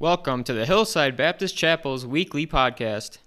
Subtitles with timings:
[0.00, 3.18] Welcome to the Hillside Baptist Chapel's weekly podcast.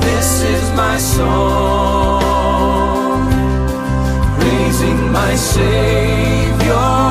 [0.07, 2.21] This is my song.
[4.37, 7.08] Praising my Savior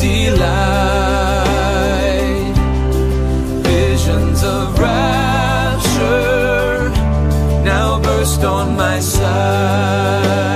[0.00, 1.42] delight,
[3.62, 6.90] visions of rapture
[7.64, 10.51] now burst on my sight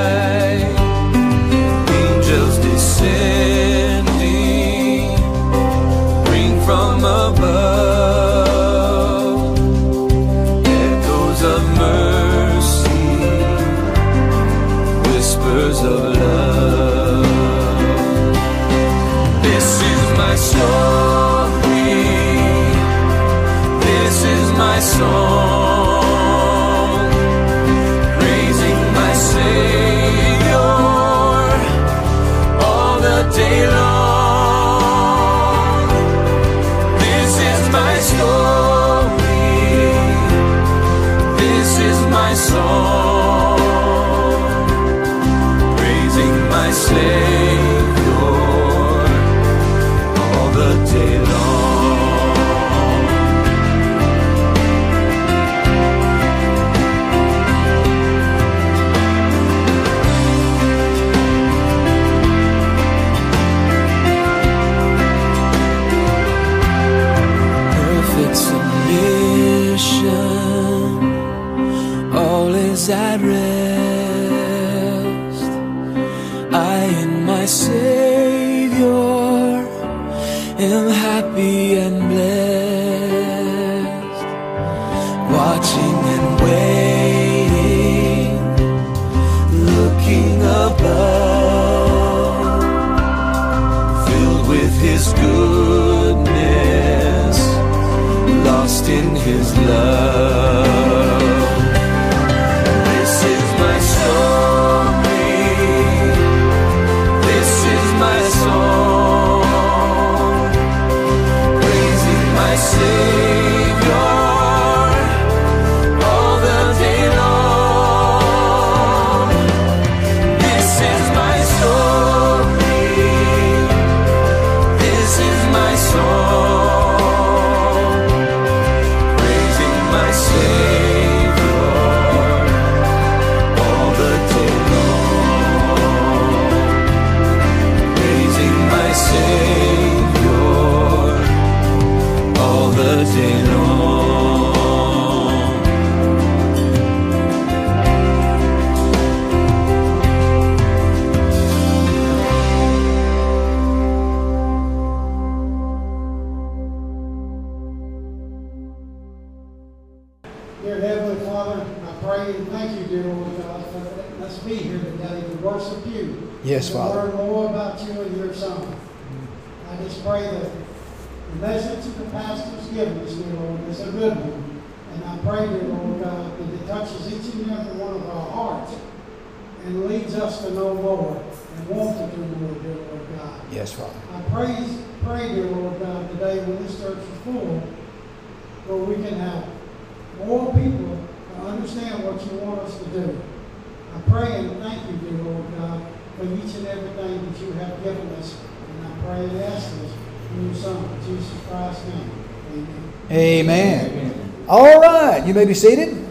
[205.46, 206.02] be seated.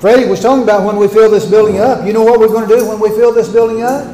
[0.00, 2.04] Freddie was talking about when we fill this building up.
[2.04, 4.04] You know what we're going to do when we fill this building up?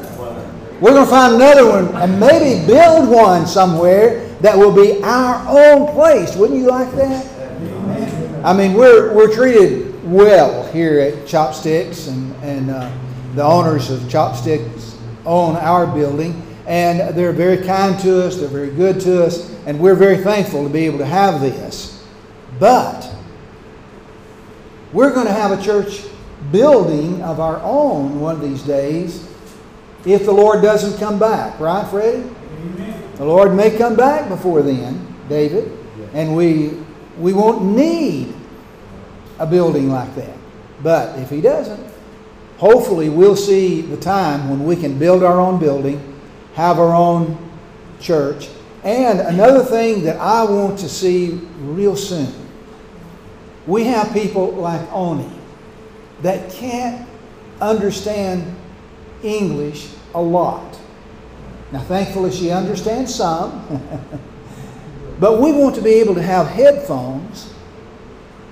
[0.79, 5.45] We're going to find another one and maybe build one somewhere that will be our
[5.49, 6.35] own place.
[6.35, 8.45] Wouldn't you like that?
[8.45, 12.89] I mean, we're, we're treated well here at Chopsticks, and, and uh,
[13.35, 18.69] the owners of Chopsticks own our building, and they're very kind to us, they're very
[18.69, 22.03] good to us, and we're very thankful to be able to have this.
[22.57, 23.07] But
[24.91, 26.05] we're going to have a church
[26.51, 29.29] building of our own one of these days
[30.07, 32.27] if the Lord doesn't come back, right, Freddie?
[33.17, 35.71] The Lord may come back before then, David,
[36.15, 36.69] and we
[37.19, 38.33] we won't need
[39.37, 40.35] a building like that.
[40.81, 41.85] But if he doesn't,
[42.57, 46.19] hopefully we'll see the time when we can build our own building,
[46.55, 47.37] have our own
[47.99, 48.49] church.
[48.83, 51.31] And another thing that I want to see
[51.61, 52.33] real soon,
[53.67, 55.29] we have people like Oni
[56.21, 57.07] that can't
[57.61, 58.55] understand
[59.23, 60.79] English a lot.
[61.71, 63.65] Now, thankfully, she understands some.
[65.19, 67.53] but we want to be able to have headphones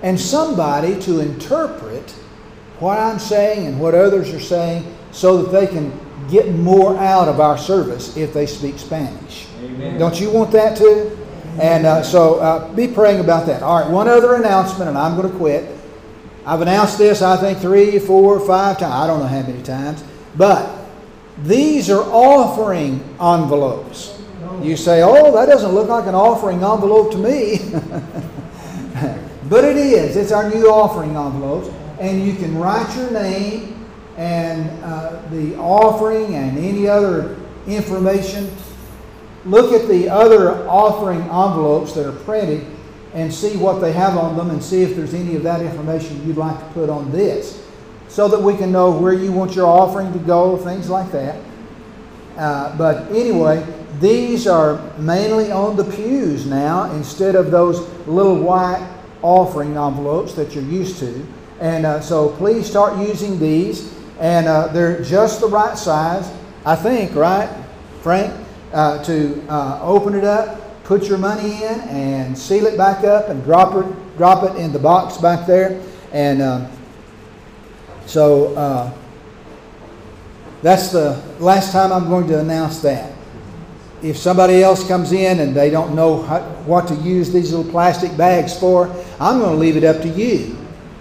[0.04, 2.12] and somebody to interpret
[2.80, 5.92] what I'm saying and what others are saying so that they can
[6.30, 9.47] get more out of our service if they speak Spanish.
[9.62, 10.00] Amen.
[10.00, 11.18] Don't you want that too?
[11.60, 13.64] And uh, so uh, be praying about that.
[13.64, 15.76] All right, one other announcement, and I'm going to quit.
[16.46, 18.94] I've announced this, I think, three, four, five times.
[18.94, 20.04] I don't know how many times.
[20.36, 20.70] But
[21.44, 24.18] these are offering envelopes.
[24.62, 27.60] You say, oh, that doesn't look like an offering envelope to me.
[29.50, 30.16] but it is.
[30.16, 31.70] It's our new offering envelopes.
[32.00, 37.36] And you can write your name and uh, the offering and any other
[37.68, 38.50] information.
[39.48, 42.66] Look at the other offering envelopes that are printed
[43.14, 46.26] and see what they have on them and see if there's any of that information
[46.28, 47.66] you'd like to put on this
[48.10, 51.40] so that we can know where you want your offering to go, things like that.
[52.36, 53.66] Uh, but anyway,
[54.00, 58.86] these are mainly on the pews now instead of those little white
[59.22, 61.26] offering envelopes that you're used to.
[61.60, 63.94] And uh, so please start using these.
[64.20, 66.32] And uh, they're just the right size,
[66.66, 67.50] I think, right,
[68.02, 68.47] Frank?
[68.74, 73.30] Uh, to uh, open it up, put your money in, and seal it back up,
[73.30, 75.82] and drop it, drop it in the box back there.
[76.12, 76.68] And uh,
[78.06, 78.94] so
[80.62, 83.14] that's the last time I'm going to announce that.
[84.04, 87.72] If somebody else comes in and they don't know how, what to use these little
[87.72, 88.88] plastic bags for,
[89.20, 90.58] I'm going to leave it up to you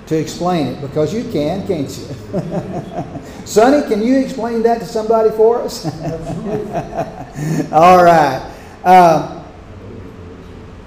[0.06, 3.44] to explain it because you can, can't you?
[3.44, 5.84] Sonny, can you explain that to somebody for us?
[7.72, 8.52] All right.
[8.84, 9.42] Uh,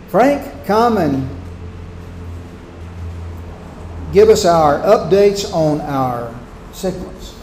[0.07, 1.29] Frank, come and
[4.11, 6.33] give us our updates on our
[6.73, 7.35] sequence.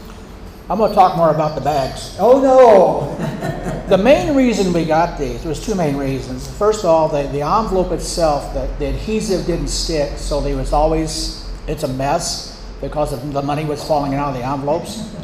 [0.69, 2.17] I'm going to talk more about the bags.
[2.19, 3.63] Oh no!
[3.87, 6.45] The main reason we got these, was two main reasons.
[6.57, 10.73] First of all, the, the envelope itself, the, the adhesive didn't stick, so there was
[10.73, 15.15] always, it's a mess because of the money was falling out of the envelopes.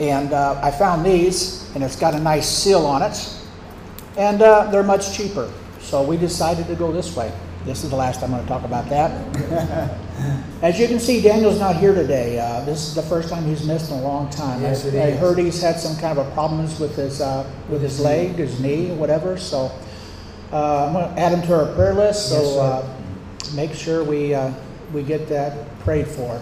[0.00, 3.34] And uh, I found these, and it's got a nice seal on it,
[4.18, 5.50] and uh, they're much cheaper.
[5.80, 7.32] So we decided to go this way.
[7.64, 9.10] This is the last I'm going to talk about that.
[10.62, 12.38] As you can see, Daniel's not here today.
[12.38, 14.62] Uh, this is the first time he's missed in a long time.
[14.62, 15.18] Yes, I, it I is.
[15.18, 18.60] heard he's had some kind of a problems with his uh, with his leg, his
[18.60, 19.36] knee, whatever.
[19.36, 19.70] So
[20.52, 22.28] uh, I'm going to add him to our prayer list.
[22.30, 24.52] So Yes, uh, make sure we uh,
[24.92, 26.40] we get that prayed for.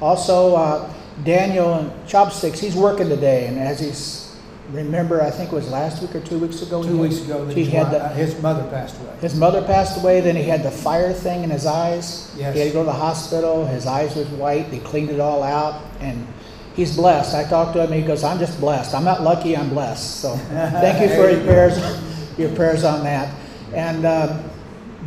[0.00, 0.92] Also, uh,
[1.24, 4.30] Daniel and Chopsticks, he's working today, and as he's
[4.72, 6.82] remember, I think it was last week or two weeks ago.
[6.82, 9.16] Two weeks ago, he his, had the, uh, his mother passed away.
[9.20, 12.32] his mother passed away, then he had the fire thing in his eyes.
[12.36, 12.54] Yes.
[12.54, 15.42] He had to go to the hospital, his eyes was white, they cleaned it all
[15.42, 16.26] out, and
[16.74, 17.34] he's blessed.
[17.34, 18.94] I talked to him, he goes, I'm just blessed.
[18.94, 20.20] I'm not lucky, I'm blessed.
[20.20, 23.34] So thank you for your prayers, your prayers on that.
[23.74, 24.44] And um,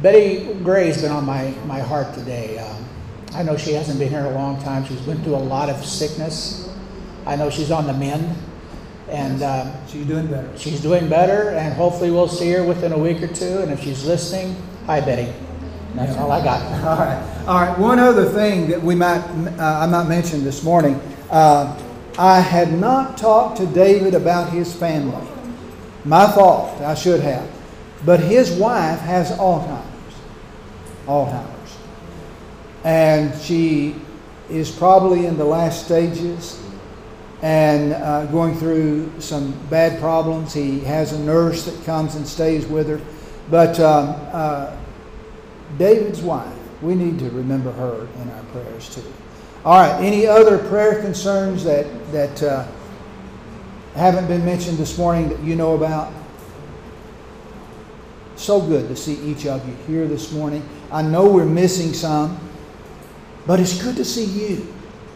[0.01, 2.59] Betty Gray's been on my, my heart today.
[2.59, 2.85] Um,
[3.35, 4.85] I know she hasn't been here a long time.
[4.85, 6.69] She's been through a lot of sickness.
[7.25, 8.35] I know she's on the mend,
[9.09, 10.49] and um, She's doing better.
[10.57, 11.49] she's doing better.
[11.51, 13.59] And hopefully, we'll see her within a week or two.
[13.59, 15.31] And if she's listening, hi, Betty.
[15.95, 16.61] That's all I got.
[16.83, 17.45] All right.
[17.47, 17.77] All right.
[17.79, 19.19] One other thing that we might
[19.59, 20.99] uh, I might mention this morning.
[21.29, 21.79] Uh,
[22.17, 25.27] I had not talked to David about his family.
[26.03, 26.81] My fault.
[26.81, 27.47] I should have.
[28.05, 30.15] But his wife has Alzheimer's.
[31.05, 31.52] Alzheimer's.
[32.83, 33.95] And she
[34.49, 36.61] is probably in the last stages
[37.41, 40.53] and uh, going through some bad problems.
[40.53, 43.01] He has a nurse that comes and stays with her.
[43.49, 44.75] But um, uh,
[45.77, 49.03] David's wife, we need to remember her in our prayers too.
[49.65, 52.67] All right, any other prayer concerns that, that uh,
[53.95, 56.11] haven't been mentioned this morning that you know about?
[58.35, 60.67] So good to see each of you here this morning.
[60.91, 62.37] I know we're missing some,
[63.45, 64.73] but it's good to see you.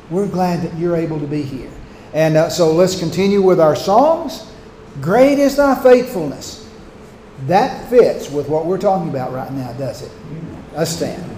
[0.09, 1.71] We're glad that you're able to be here.
[2.13, 4.51] And uh, so let's continue with our songs.
[5.01, 6.69] Great is thy faithfulness.
[7.45, 10.11] That fits with what we're talking about right now, does it?
[10.73, 11.36] Let's stand.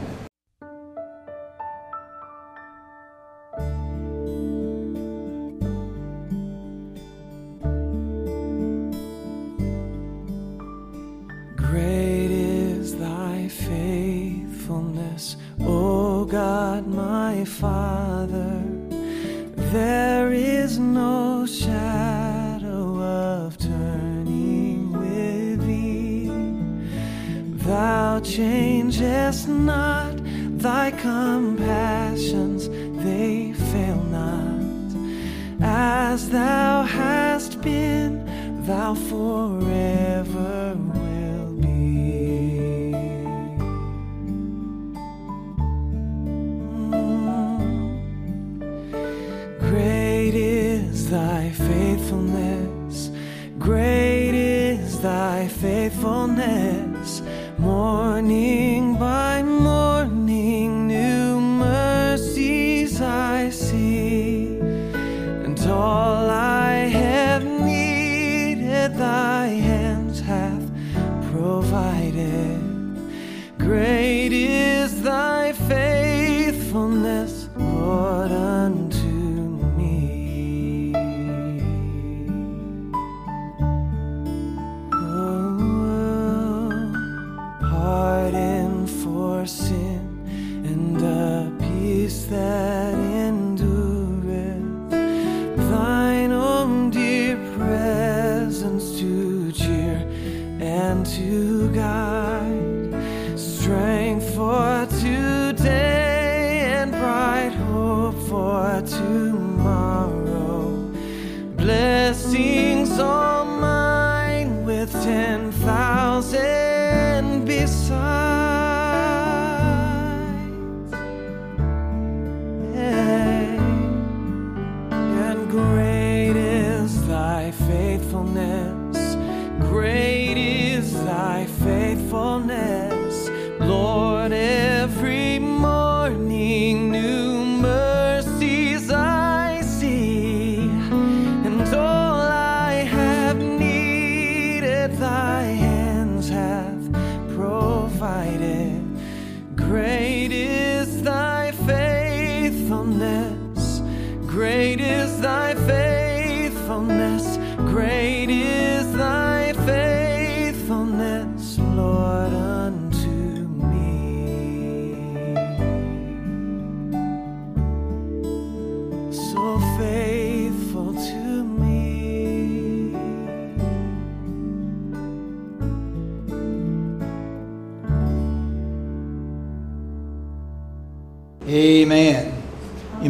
[74.29, 74.68] Great is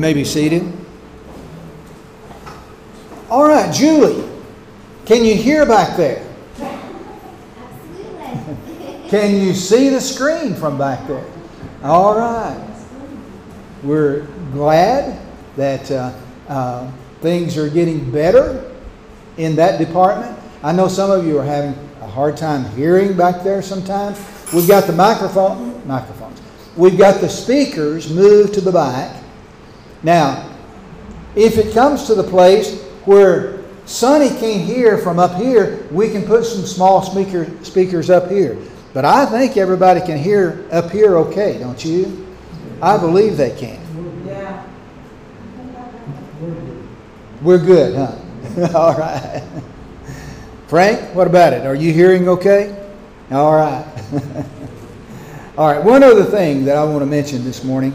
[0.10, 0.64] may be seated.
[3.30, 4.28] All right, Julie,
[5.06, 6.26] can you hear back there?
[9.10, 11.24] Can you see the screen from back there?
[11.84, 12.60] All right.
[13.84, 15.22] We're glad
[15.56, 16.12] that uh,
[16.48, 18.68] uh, things are getting better
[19.38, 20.36] in that department.
[20.64, 24.18] I know some of you are having a hard time hearing back there sometimes.
[24.52, 26.42] We've got the microphone, microphones.
[26.76, 29.19] We've got the speakers moved to the back.
[30.04, 30.50] Now,
[31.36, 36.26] if it comes to the place where Sonny can't hear from up here, we can
[36.26, 38.58] put some small speaker, speakers up here.
[38.94, 42.28] But I think everybody can hear up here okay, don't you?
[42.82, 43.80] I believe they can.
[44.26, 44.66] Yeah.
[47.42, 48.16] We're good, huh?
[48.76, 49.44] All right.
[50.68, 51.66] Frank, what about it?
[51.66, 52.88] Are you hearing okay?
[53.32, 53.86] All right.
[55.58, 57.94] All right, one other thing that I want to mention this morning.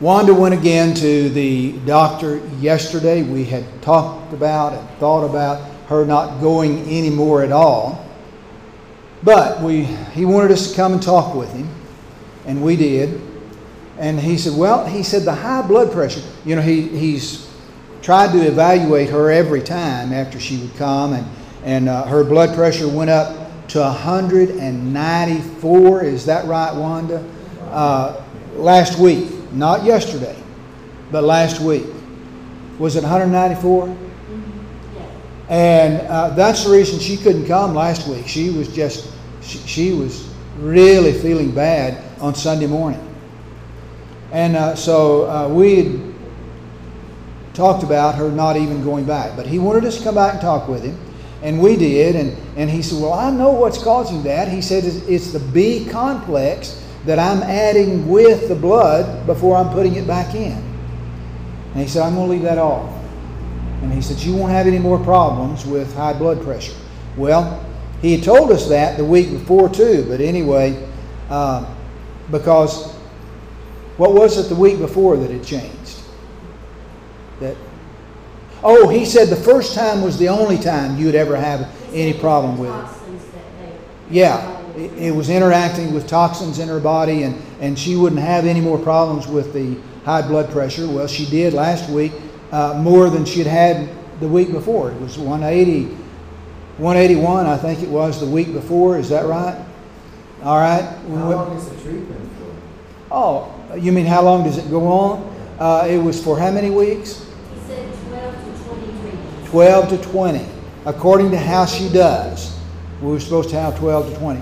[0.00, 3.22] Wanda went again to the doctor yesterday.
[3.22, 8.06] We had talked about and thought about her not going anymore at all.
[9.24, 11.68] But we, he wanted us to come and talk with him,
[12.46, 13.20] and we did.
[13.98, 17.50] And he said, Well, he said, the high blood pressure, you know, he, he's
[18.00, 21.26] tried to evaluate her every time after she would come, and,
[21.64, 26.04] and uh, her blood pressure went up to 194.
[26.04, 27.28] Is that right, Wanda?
[27.64, 28.22] Uh,
[28.58, 30.36] last week, not yesterday,
[31.10, 31.86] but last week.
[32.78, 33.96] Was it 194?
[35.48, 38.26] And uh, that's the reason she couldn't come last week.
[38.28, 43.04] She was just, she, she was really feeling bad on Sunday morning.
[44.30, 46.08] And uh, so uh, we had
[47.54, 49.36] talked about her not even going back.
[49.36, 50.98] But he wanted us to come back and talk with him.
[51.42, 52.14] And we did.
[52.14, 54.48] And, and he said, Well, I know what's causing that.
[54.48, 59.70] He said, It's, it's the B complex that I'm adding with the blood before I'm
[59.70, 60.52] putting it back in.
[61.72, 62.92] And he said, I'm going to leave that off.
[63.80, 66.76] And he said, You won't have any more problems with high blood pressure.
[67.16, 67.64] Well,
[68.02, 70.04] he had told us that the week before, too.
[70.06, 70.86] But anyway,
[71.30, 71.74] uh,
[72.30, 72.92] because
[73.96, 76.02] what was it the week before that it changed?
[77.40, 77.56] That
[78.62, 82.58] oh, he said the first time was the only time you'd ever have any problem
[82.58, 82.72] with it.
[82.72, 83.32] Toxins that
[84.10, 88.20] they- Yeah, it, it was interacting with toxins in her body, and, and she wouldn't
[88.20, 90.88] have any more problems with the high blood pressure.
[90.88, 92.12] Well, she did last week
[92.52, 93.88] uh, more than she'd had
[94.20, 94.92] the week before.
[94.92, 95.94] It was 180,
[96.78, 98.98] 181, I think it was the week before.
[98.98, 99.64] Is that right?
[100.42, 100.82] All right.
[100.82, 102.54] How long is the treatment for?
[103.10, 105.34] Oh, you mean how long does it go on?
[105.58, 107.26] Uh, it was for how many weeks?
[107.52, 109.48] He said twelve to twenty-three.
[109.48, 110.46] 12 to 20,
[110.84, 112.56] according to how she does.
[113.02, 114.40] We were supposed to have 12 to 20.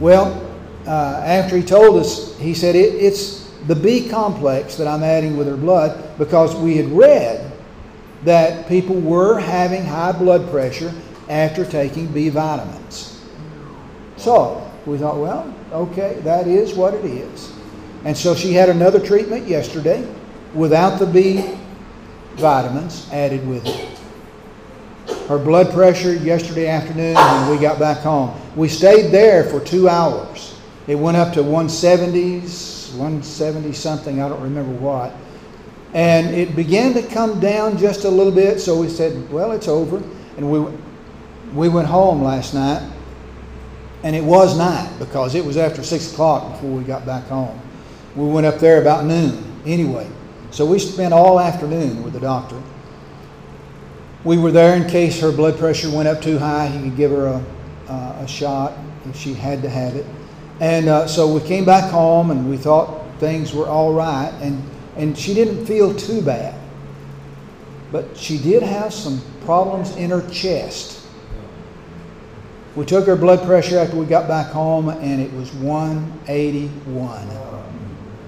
[0.00, 0.50] Well,
[0.86, 5.36] uh, after he told us, he said it, it's the B complex that I'm adding
[5.36, 7.52] with her blood because we had read
[8.24, 10.92] that people were having high blood pressure
[11.28, 13.22] after taking B vitamins.
[14.16, 17.52] So we thought, well, okay, that is what it is.
[18.04, 20.06] And so she had another treatment yesterday
[20.54, 21.58] without the B
[22.36, 23.89] vitamins added with it
[25.30, 28.36] her blood pressure yesterday afternoon when we got back home.
[28.56, 30.58] We stayed there for two hours.
[30.88, 35.12] It went up to 170s, 170 something, I don't remember what.
[35.94, 39.68] And it began to come down just a little bit, so we said, well, it's
[39.68, 40.02] over.
[40.36, 40.76] And we,
[41.54, 42.82] we went home last night,
[44.02, 47.56] and it was night because it was after 6 o'clock before we got back home.
[48.16, 50.10] We went up there about noon anyway.
[50.50, 52.60] So we spent all afternoon with the doctor
[54.24, 56.66] we were there in case her blood pressure went up too high.
[56.66, 57.44] He could give her a,
[57.88, 58.74] uh, a shot
[59.06, 60.06] if she had to have it.
[60.60, 64.32] And uh, so we came back home and we thought things were all right.
[64.42, 64.62] And,
[64.96, 66.54] and she didn't feel too bad.
[67.90, 70.98] But she did have some problems in her chest.
[72.76, 77.28] We took her blood pressure after we got back home and it was 181.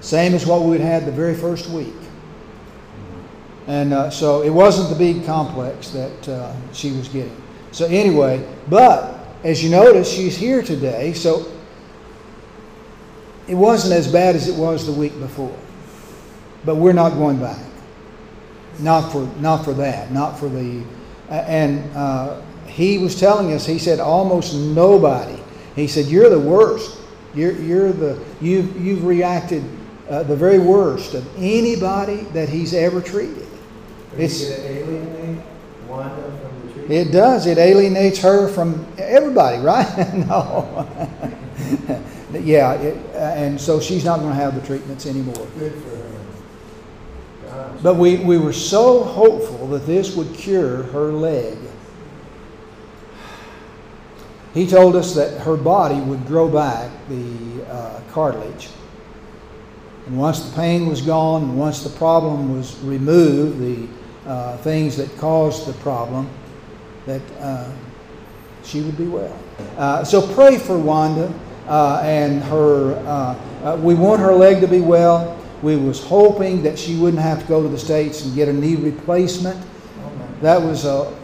[0.01, 1.95] Same as what we'd had the very first week.
[3.67, 7.37] And uh, so it wasn't the B complex that uh, she was getting.
[7.71, 11.13] So, anyway, but as you notice, she's here today.
[11.13, 11.51] So
[13.47, 15.57] it wasn't as bad as it was the week before.
[16.65, 17.65] But we're not going back.
[18.79, 20.11] Not for, not for that.
[20.11, 20.83] Not for the.
[21.29, 25.41] Uh, and he was telling us, he said, almost nobody.
[25.77, 26.99] He said, You're the worst.
[27.35, 29.65] You're, you're the, you've, you've reacted
[30.09, 33.42] uh, the very worst of anybody that he's ever treated.
[34.17, 35.45] It's, It's- it alienate
[35.89, 36.91] Wanda from the treatment?
[37.09, 37.47] It does.
[37.47, 40.15] It alienates her from everybody, right?
[40.29, 40.89] no.
[42.41, 45.47] yeah, it, uh, and so she's not going to have the treatments anymore.
[45.59, 46.09] Good for her.
[47.47, 47.81] Gosh.
[47.83, 51.59] But we, we were so hopeful that this would cure her leg.
[54.55, 58.69] He told us that her body would grow back the uh, cartilage.
[60.07, 63.89] And once the pain was gone, and once the problem was removed, the
[64.27, 66.29] uh, things that caused the problem,
[67.07, 67.71] that uh,
[68.63, 69.37] she would be well.
[69.77, 71.33] Uh, so pray for Wanda
[71.67, 72.95] uh, and her.
[73.07, 75.39] Uh, we want her leg to be well.
[75.63, 78.53] We was hoping that she wouldn't have to go to the states and get a
[78.53, 79.65] knee replacement.
[80.41, 81.17] That was a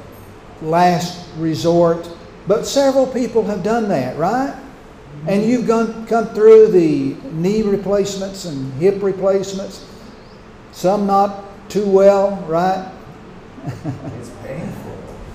[0.62, 2.08] last resort.
[2.46, 4.56] But several people have done that, right?
[5.26, 9.84] And you've gone, come through the knee replacements and hip replacements,
[10.72, 12.90] some not too well, right?
[13.66, 14.92] It's painful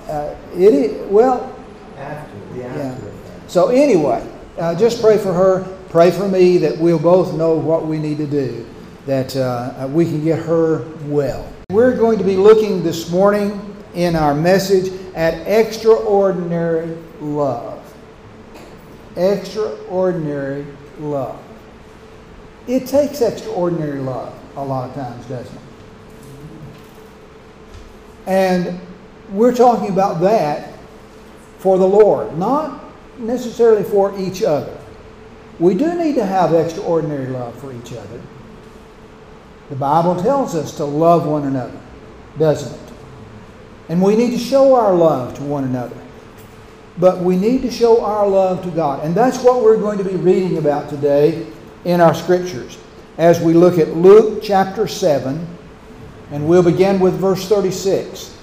[0.09, 1.53] Uh, it is, well,
[1.97, 2.65] after, the Yeah.
[2.65, 3.51] after effect.
[3.51, 4.21] so anyway,
[4.59, 8.17] uh, just pray for her, pray for me that we'll both know what we need
[8.17, 8.65] to do,
[9.05, 11.45] that uh, we can get her well.
[11.71, 13.59] We're going to be looking this morning
[13.93, 17.79] in our message at extraordinary love.
[19.15, 20.65] Extraordinary
[20.99, 21.39] love.
[22.67, 25.61] It takes extraordinary love a lot of times, doesn't it?
[28.25, 28.79] And
[29.31, 30.73] we're talking about that
[31.59, 32.83] for the Lord, not
[33.17, 34.77] necessarily for each other.
[35.59, 38.21] We do need to have extraordinary love for each other.
[39.69, 41.79] The Bible tells us to love one another,
[42.37, 42.93] doesn't it?
[43.89, 45.95] And we need to show our love to one another.
[46.97, 49.03] But we need to show our love to God.
[49.03, 51.47] And that's what we're going to be reading about today
[51.85, 52.77] in our scriptures
[53.17, 55.47] as we look at Luke chapter 7,
[56.33, 58.35] and we'll begin with verse 36.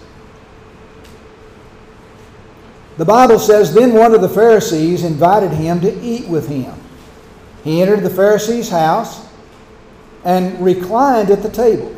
[2.98, 6.72] The Bible says, Then one of the Pharisees invited him to eat with him.
[7.64, 9.26] He entered the Pharisee's house
[10.24, 11.92] and reclined at the table.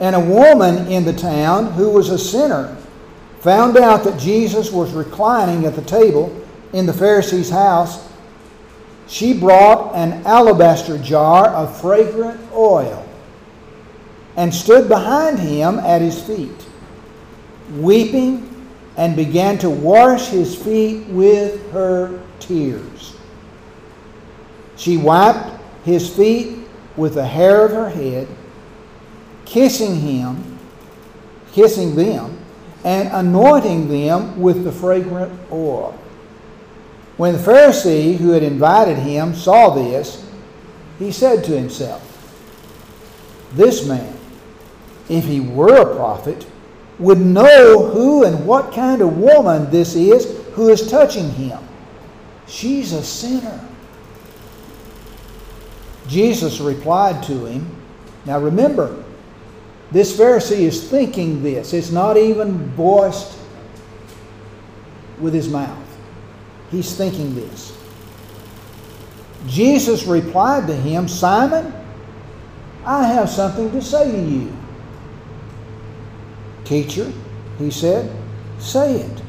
[0.00, 2.74] And a woman in the town who was a sinner
[3.40, 6.34] found out that Jesus was reclining at the table
[6.72, 8.08] in the Pharisee's house.
[9.06, 13.04] She brought an alabaster jar of fragrant oil
[14.38, 16.64] and stood behind him at his feet,
[17.72, 23.16] weeping, and began to wash his feet with her tears.
[24.76, 26.56] She wiped his feet
[26.96, 28.28] with the hair of her head,
[29.44, 30.60] kissing him,
[31.50, 32.38] kissing them,
[32.84, 35.98] and anointing them with the fragrant oil.
[37.16, 40.24] When the Pharisee who had invited him saw this,
[41.00, 42.04] he said to himself,
[43.54, 44.17] This man,
[45.08, 46.46] if he were a prophet,
[46.98, 51.58] would know who and what kind of woman this is who is touching him.
[52.46, 53.60] She's a sinner.
[56.08, 57.70] Jesus replied to him.
[58.24, 59.04] Now remember,
[59.90, 61.72] this Pharisee is thinking this.
[61.72, 63.38] It's not even voiced
[65.20, 65.84] with his mouth.
[66.70, 67.76] He's thinking this.
[69.46, 71.72] Jesus replied to him, Simon,
[72.84, 74.57] I have something to say to you.
[76.68, 77.10] Teacher,
[77.56, 78.14] he said,
[78.58, 79.22] say it.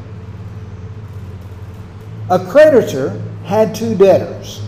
[2.29, 4.59] A creditor had two debtors.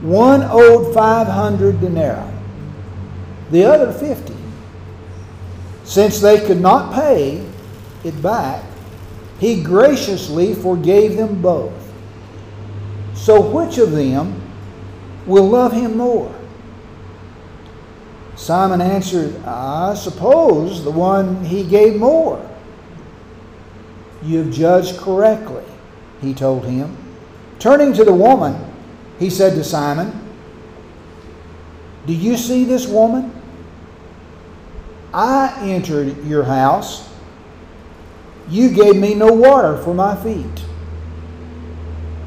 [0.00, 2.32] One owed 500 denarii,
[3.50, 4.34] the other 50.
[5.84, 7.46] Since they could not pay
[8.04, 8.64] it back,
[9.38, 11.74] he graciously forgave them both.
[13.12, 14.40] So which of them
[15.26, 16.33] will love him more?
[18.44, 22.46] Simon answered, I suppose the one he gave more.
[24.22, 25.64] You have judged correctly,
[26.20, 26.94] he told him.
[27.58, 28.54] Turning to the woman,
[29.18, 30.12] he said to Simon,
[32.04, 33.32] Do you see this woman?
[35.14, 37.10] I entered your house.
[38.50, 40.66] You gave me no water for my feet.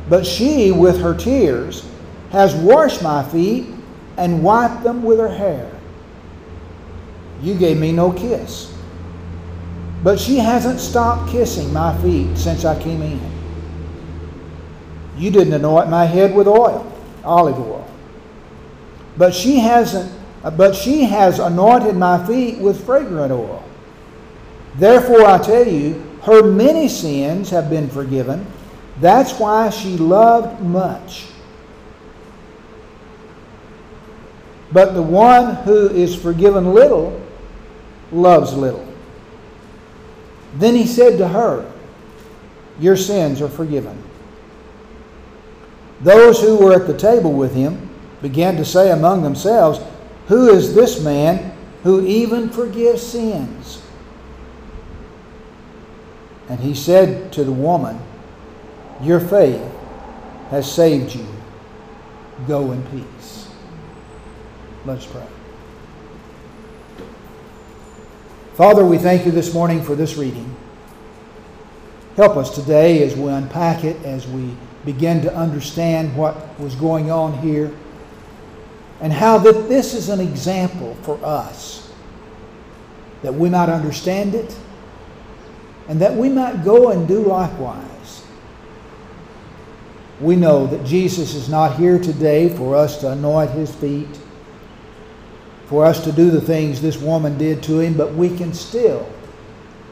[0.09, 1.87] But she, with her tears,
[2.31, 3.67] has washed my feet
[4.17, 5.76] and wiped them with her hair.
[7.41, 8.73] You gave me no kiss.
[10.03, 13.19] But she hasn't stopped kissing my feet since I came in.
[15.17, 16.91] You didn't anoint my head with oil,
[17.23, 17.89] olive oil.
[19.17, 20.13] But she hasn't
[20.55, 23.63] but she has anointed my feet with fragrant oil.
[24.75, 28.45] Therefore I tell you, her many sins have been forgiven.
[29.01, 31.25] That's why she loved much.
[34.71, 37.19] But the one who is forgiven little
[38.11, 38.85] loves little.
[40.55, 41.71] Then he said to her,
[42.79, 44.01] Your sins are forgiven.
[46.01, 47.89] Those who were at the table with him
[48.21, 49.79] began to say among themselves,
[50.27, 53.83] Who is this man who even forgives sins?
[56.49, 57.99] And he said to the woman,
[59.01, 59.61] Your faith
[60.49, 61.27] has saved you.
[62.47, 63.49] Go in peace.
[64.85, 65.27] Let's pray.
[68.57, 70.55] Father, we thank you this morning for this reading.
[72.15, 74.51] Help us today as we unpack it, as we
[74.83, 77.71] begin to understand what was going on here,
[78.99, 81.93] and how that this is an example for us,
[83.21, 84.57] that we might understand it,
[85.87, 88.25] and that we might go and do likewise.
[90.19, 94.19] We know that Jesus is not here today for us to anoint his feet,
[95.67, 99.07] for us to do the things this woman did to him, but we can still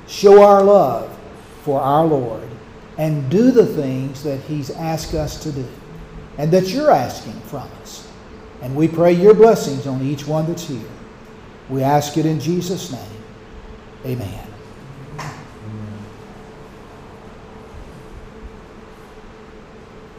[0.08, 1.18] show our love
[1.64, 2.50] for our Lord
[2.98, 5.68] and do the things that he's asked us to do
[6.38, 8.10] and that you're asking from us.
[8.62, 10.90] And we pray your blessings on each one that's here.
[11.70, 13.24] We ask it in Jesus' name.
[14.06, 14.48] Amen.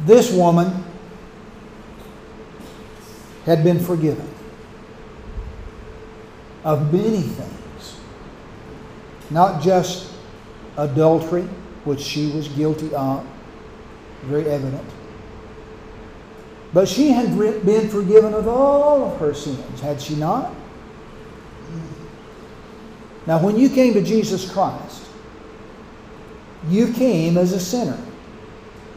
[0.01, 0.85] This woman
[3.47, 4.36] had been forgiven
[6.67, 7.97] of many things,
[9.31, 10.13] not just
[10.77, 11.45] adultery,
[11.85, 13.25] which she was guilty of,
[14.25, 14.85] very evident.
[16.75, 20.53] But she had been forgiven of all of her sins, had she not?
[23.29, 25.05] Now, when you came to Jesus Christ,
[26.69, 27.99] you came as a sinner.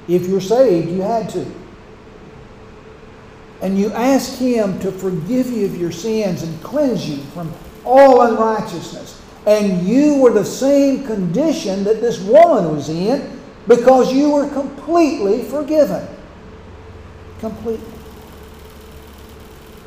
[0.08, 1.46] If you're saved, you had to.
[3.62, 8.22] And you ask Him to forgive you of your sins and cleanse you from all
[8.22, 9.22] unrighteousness.
[9.46, 15.44] And you were the same condition that this woman was in because you were completely
[15.44, 16.08] forgiven.
[17.40, 17.94] Completely.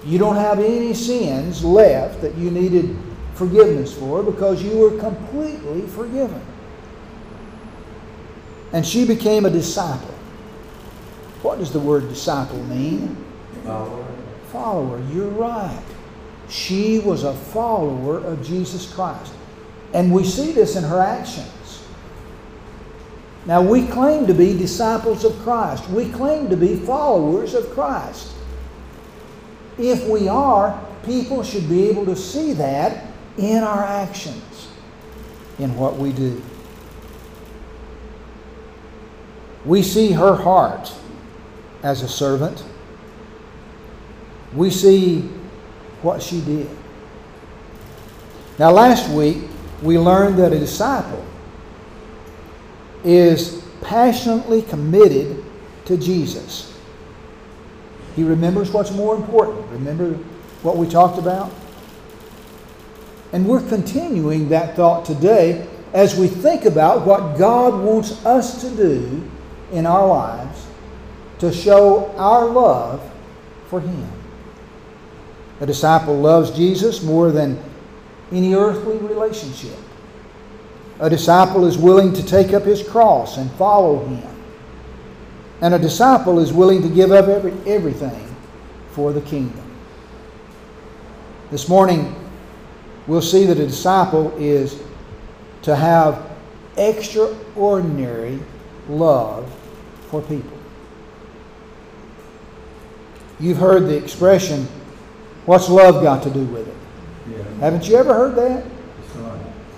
[0.04, 2.96] You don't have any sins left that you needed
[3.34, 6.40] forgiveness for because you were completely forgiven.
[8.72, 10.14] And she became a disciple.
[11.42, 13.21] What does the word disciple mean?
[13.64, 15.02] Follower.
[15.12, 15.82] You're right.
[16.48, 19.32] She was a follower of Jesus Christ.
[19.94, 21.82] And we see this in her actions.
[23.44, 25.88] Now, we claim to be disciples of Christ.
[25.88, 28.32] We claim to be followers of Christ.
[29.78, 34.68] If we are, people should be able to see that in our actions,
[35.58, 36.42] in what we do.
[39.64, 40.92] We see her heart
[41.82, 42.64] as a servant.
[44.54, 45.20] We see
[46.02, 46.68] what she did.
[48.58, 49.38] Now, last week,
[49.82, 51.24] we learned that a disciple
[53.04, 55.42] is passionately committed
[55.86, 56.78] to Jesus.
[58.14, 59.66] He remembers what's more important.
[59.70, 60.12] Remember
[60.62, 61.52] what we talked about?
[63.32, 68.76] And we're continuing that thought today as we think about what God wants us to
[68.76, 69.28] do
[69.72, 70.66] in our lives
[71.38, 73.10] to show our love
[73.66, 74.21] for Him.
[75.60, 77.62] A disciple loves Jesus more than
[78.32, 79.78] any earthly relationship.
[81.00, 84.28] A disciple is willing to take up his cross and follow Him.
[85.60, 88.34] And a disciple is willing to give up every, everything
[88.90, 89.62] for the kingdom.
[91.50, 92.14] This morning,
[93.06, 94.82] we'll see that a disciple is
[95.62, 96.30] to have
[96.76, 98.40] extraordinary
[98.88, 99.52] love
[100.08, 100.58] for people.
[103.38, 104.66] You've heard the expression,
[105.46, 106.76] what's love got to do with it?
[107.30, 107.44] Yeah.
[107.60, 108.64] Haven't you ever heard that?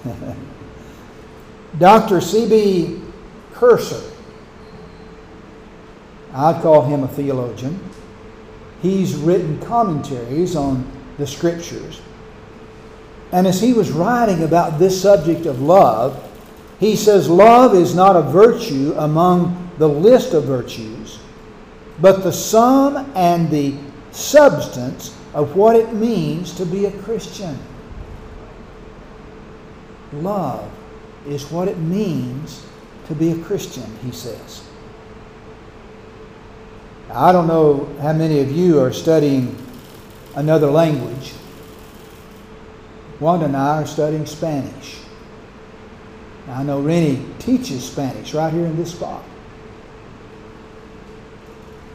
[0.07, 0.37] Right.
[1.79, 2.21] Dr.
[2.21, 3.01] C.B.
[3.53, 4.11] Cursor,
[6.33, 7.79] I'd call him a theologian.
[8.83, 12.03] He's written commentaries on the scriptures.
[13.33, 16.31] And as he was writing about this subject of love,
[16.79, 21.19] he says, Love is not a virtue among the list of virtues,
[22.01, 23.75] but the sum and the
[24.13, 27.59] substance of what it means to be a Christian.
[30.13, 30.71] Love
[31.27, 32.65] is what it means
[33.09, 34.63] to be a Christian, he says.
[37.11, 39.57] I don't know how many of you are studying
[40.37, 41.35] another language.
[43.21, 45.01] Wanda and I are studying Spanish.
[46.47, 49.23] Now, I know Rennie teaches Spanish right here in this spot.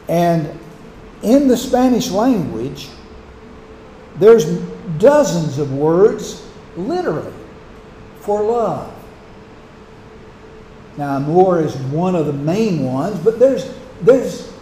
[0.08, 0.58] And
[1.22, 2.88] in the Spanish language,
[4.20, 4.44] there's
[4.98, 7.32] dozens of words, literally,
[8.20, 8.94] for love.
[10.96, 14.52] Now, amor is one of the main ones, but there's, there's,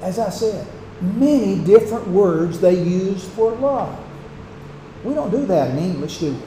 [0.00, 0.66] as I said,
[1.02, 3.98] many different words they use for love.
[5.04, 6.40] We don't do that in English, do we?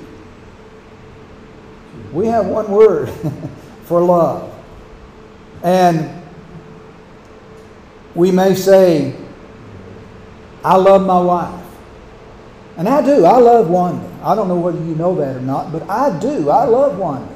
[2.11, 3.09] We have one word
[3.83, 4.49] for love.
[5.63, 6.23] And
[8.15, 9.15] we may say,
[10.63, 11.62] I love my wife.
[12.77, 13.25] And I do.
[13.25, 14.09] I love Wanda.
[14.23, 16.49] I don't know whether you know that or not, but I do.
[16.49, 17.33] I love Wanda.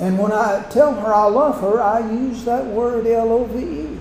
[0.00, 3.58] And when I tell her I love her, I use that word L O V
[3.58, 3.98] E.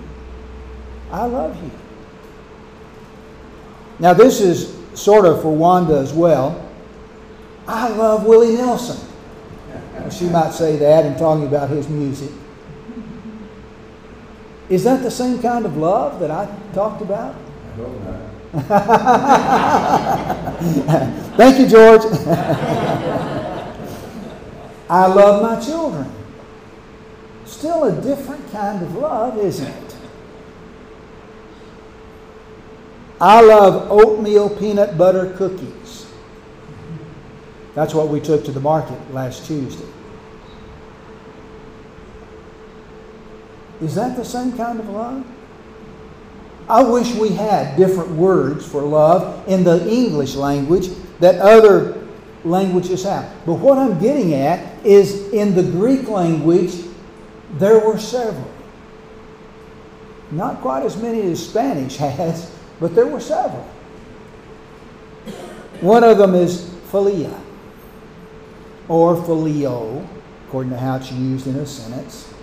[1.12, 1.72] I love you.
[4.00, 6.64] Now, this is sort of for Wanda as well.
[7.68, 9.08] I love Willie Nelson.
[10.12, 12.32] She might say that in talking about his music.
[14.70, 17.36] Is that the same kind of love that I talked about?
[21.38, 22.02] Thank you, George.
[24.90, 26.12] I love my children.
[27.46, 29.96] Still a different kind of love, isn't it?
[33.20, 36.08] I love oatmeal peanut butter cookies.
[37.76, 39.86] That's what we took to the market last Tuesday.
[43.82, 45.26] Is that the same kind of love?
[46.70, 52.06] I wish we had different words for love in the English language that other
[52.44, 53.32] languages have.
[53.46, 56.74] But what I'm getting at is in the Greek language,
[57.54, 58.52] there were several.
[60.30, 63.64] Not quite as many as Spanish has, but there were several.
[65.80, 67.40] One of them is philia,
[68.90, 70.06] or phileo,
[70.48, 72.34] according to how it's used in a sentence.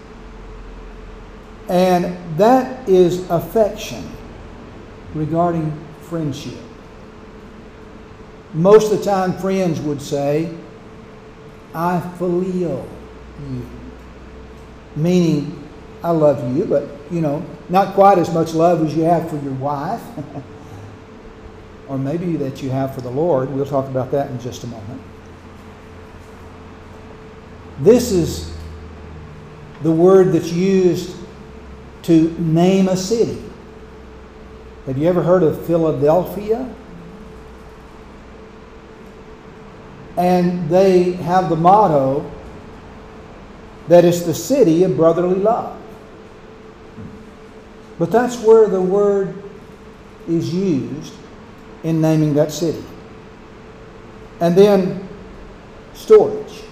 [1.68, 4.11] And that is affection
[5.14, 5.72] regarding
[6.03, 6.59] friendship.
[8.53, 10.55] Most of the time, friends would say,
[11.74, 12.88] I phileo
[13.40, 13.68] you.
[14.94, 15.68] Meaning,
[16.03, 19.37] I love you, but, you know, not quite as much love as you have for
[19.38, 20.03] your wife,
[21.88, 23.50] or maybe that you have for the Lord.
[23.50, 25.03] We'll talk about that in just a moment.
[27.81, 28.55] This is
[29.83, 31.16] the word that's used
[32.05, 33.43] to name a city.
[34.87, 36.73] Have you ever heard of Philadelphia?
[40.17, 42.31] And they have the motto
[43.88, 45.81] that it's the city of brotherly love.
[47.99, 49.43] But that's where the word
[50.29, 51.14] is used
[51.83, 52.85] in naming that city.
[54.40, 55.09] And then
[55.95, 56.62] storge.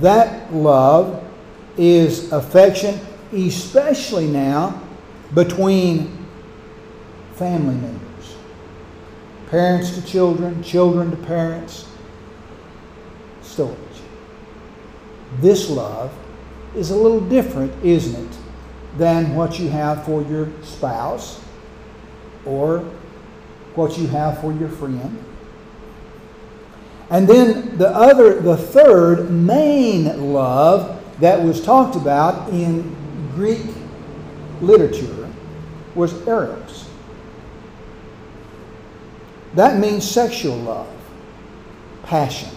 [0.00, 1.23] That love
[1.76, 3.00] is affection,
[3.32, 4.82] especially now
[5.34, 6.26] between
[7.34, 8.04] family members
[9.54, 11.86] parents to children, children to parents.
[13.40, 13.76] Storge.
[15.38, 16.12] This love
[16.74, 18.38] is a little different, isn't it,
[18.98, 21.40] than what you have for your spouse
[22.44, 22.80] or
[23.76, 25.24] what you have for your friend.
[27.10, 32.94] And then the other, the third main love that was talked about in
[33.34, 33.62] Greek
[34.60, 35.30] literature
[35.94, 36.88] was eros.
[39.54, 40.88] That means sexual love,
[42.02, 42.50] passion.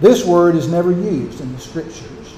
[0.00, 2.34] This word is never used in the scriptures.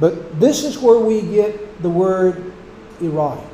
[0.00, 2.52] But this is where we get the word
[3.00, 3.44] erotic,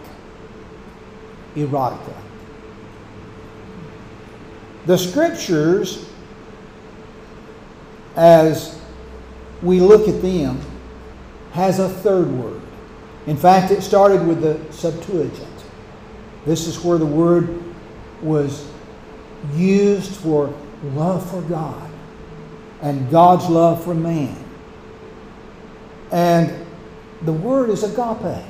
[1.54, 2.16] erotica.
[4.87, 6.08] The scriptures,
[8.18, 8.76] as
[9.62, 10.61] we look at them,
[11.52, 12.61] has a third word.
[13.28, 15.46] In fact, it started with the Septuagint.
[16.44, 17.62] This is where the word
[18.20, 18.68] was
[19.54, 20.52] used for
[20.83, 21.88] love for God
[22.83, 24.37] and God's love for man.
[26.11, 26.66] And
[27.22, 28.44] the word is agape.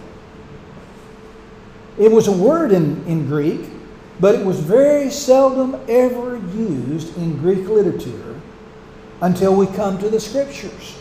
[1.99, 3.69] It was a word in, in Greek,
[4.19, 8.28] but it was very seldom ever used in Greek literature
[9.21, 10.99] until we come to the scriptures.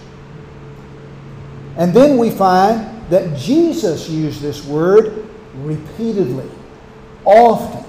[1.78, 6.50] And then we find that Jesus used this word repeatedly,
[7.26, 7.86] often.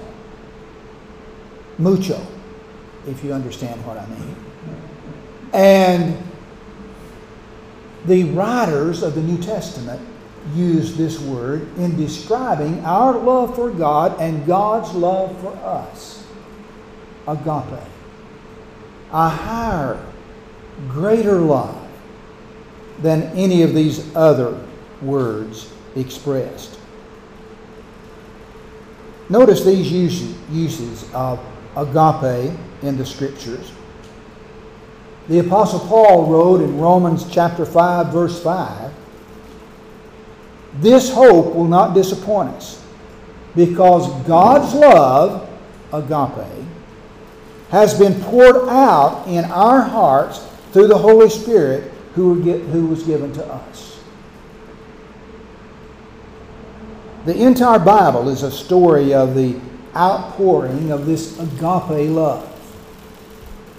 [1.77, 2.21] Mucho,
[3.07, 4.35] if you understand what I mean.
[5.53, 6.23] And
[8.05, 10.01] the writers of the New Testament
[10.53, 16.25] use this word in describing our love for God and God's love for us.
[17.27, 17.83] Agape.
[19.11, 20.05] A higher,
[20.87, 21.87] greater love
[23.01, 24.59] than any of these other
[25.01, 26.79] words expressed.
[29.29, 31.39] Notice these uses, of
[31.75, 33.71] agape in the scriptures.
[35.27, 38.91] The Apostle Paul wrote in Romans chapter 5, verse 5
[40.75, 42.83] This hope will not disappoint us
[43.55, 45.47] because God's love,
[45.93, 46.65] agape,
[47.69, 53.45] has been poured out in our hearts through the Holy Spirit who was given to
[53.45, 54.01] us.
[57.25, 59.59] The entire Bible is a story of the
[59.95, 62.45] outpouring of this agape love.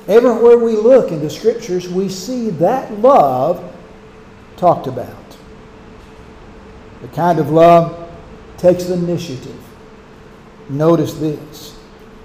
[0.08, 3.62] Everywhere we look in the scriptures, we see that love
[4.56, 5.16] talked about.
[7.02, 8.10] The kind of love
[8.58, 9.56] takes initiative.
[10.68, 11.76] Notice this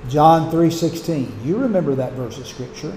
[0.10, 1.32] John 3:16.
[1.44, 2.94] You remember that verse of scripture.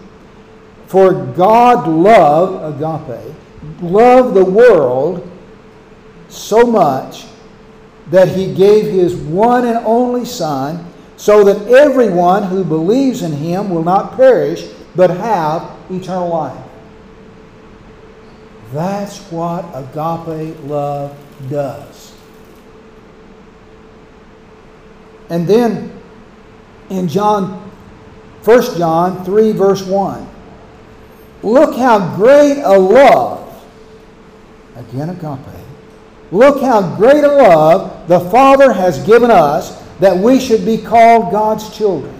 [0.89, 3.35] For God loved agape,
[3.83, 5.31] loved the world
[6.31, 7.27] so much
[8.11, 10.87] that he gave his one and only son
[11.19, 14.67] so that everyone who believes in him will not perish
[14.97, 16.65] but have eternal life.
[18.73, 21.15] That's what agape love
[21.51, 22.15] does.
[25.29, 25.93] And then
[26.89, 27.71] in John
[28.45, 30.28] 1 John 3 verse 1
[31.43, 33.45] look how great a love
[34.77, 35.39] again agape
[36.31, 41.33] look how great a love the Father has given us that we should be called
[41.33, 42.15] God's children.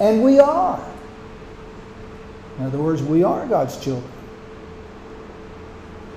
[0.00, 0.82] And we are.
[2.58, 4.10] In other words, we are God's children.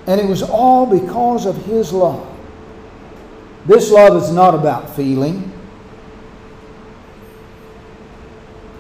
[0.06, 2.26] And it was all because of His love.
[3.66, 5.52] This love is not about feeling,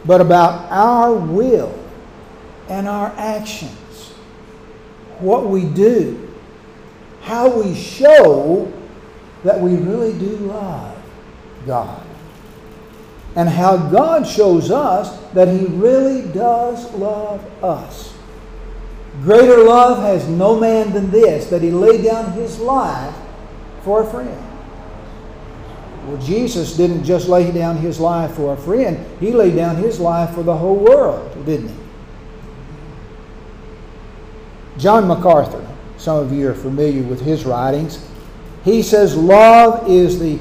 [0.05, 1.77] but about our will
[2.69, 4.13] and our actions.
[5.19, 6.31] What we do,
[7.21, 8.71] how we show
[9.43, 10.97] that we really do love
[11.65, 12.03] God.
[13.35, 18.13] And how God shows us that He really does love us.
[19.21, 23.15] Greater love has no man than this, that He laid down His life
[23.83, 24.43] for a friend.
[26.07, 29.99] Well, Jesus didn't just lay down His life for a friend, He laid down His
[29.99, 31.86] life for the whole world, didn't He?
[34.77, 35.65] John MacArthur,
[35.97, 38.05] some of you are familiar with his writings.
[38.63, 40.39] He says love is the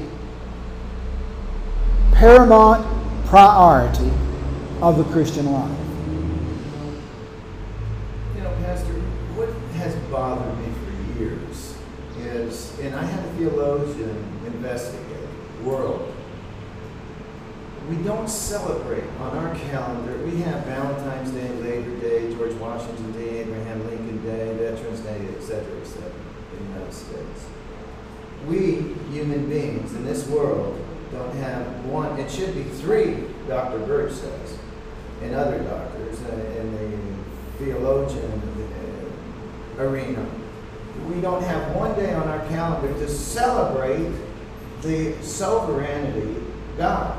[2.11, 2.85] paramount
[3.27, 4.11] priority
[4.81, 5.77] of the Christian life.
[8.35, 8.93] You know, Pastor,
[9.35, 11.75] what has bothered me for years
[12.19, 15.17] is, and I had a theologian investigate,
[15.63, 16.13] world.
[17.89, 20.17] We don't celebrate on our calendar.
[20.25, 23.96] We have Valentine's Day, Labor Day, George Washington Day, Abraham Lincoln
[24.37, 26.11] Day, Veterans Day, etc., etc.
[26.53, 27.45] in the United States.
[28.47, 30.79] We, human beings in this world,
[31.11, 33.79] don't have one, it should be three, Dr.
[33.79, 34.57] Birch says,
[35.23, 38.41] and other doctors in the theologian
[39.79, 40.23] uh, arena.
[41.09, 44.11] We don't have one day on our calendar to celebrate
[44.83, 46.43] the sovereignty
[46.77, 47.17] God,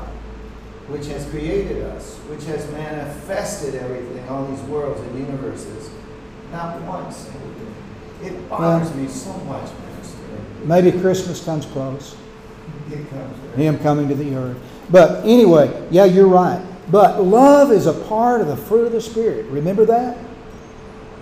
[0.87, 5.89] which has created us, which has manifested everything, all these worlds and universes.
[6.51, 7.29] Not once.
[8.23, 9.69] It bothers me so much.
[10.63, 12.15] Maybe Christmas comes close.
[12.91, 13.55] It comes.
[13.55, 14.57] Him coming to the earth.
[14.89, 16.61] But anyway, yeah, you're right.
[16.91, 19.45] But love is a part of the fruit of the Spirit.
[19.47, 20.17] Remember that?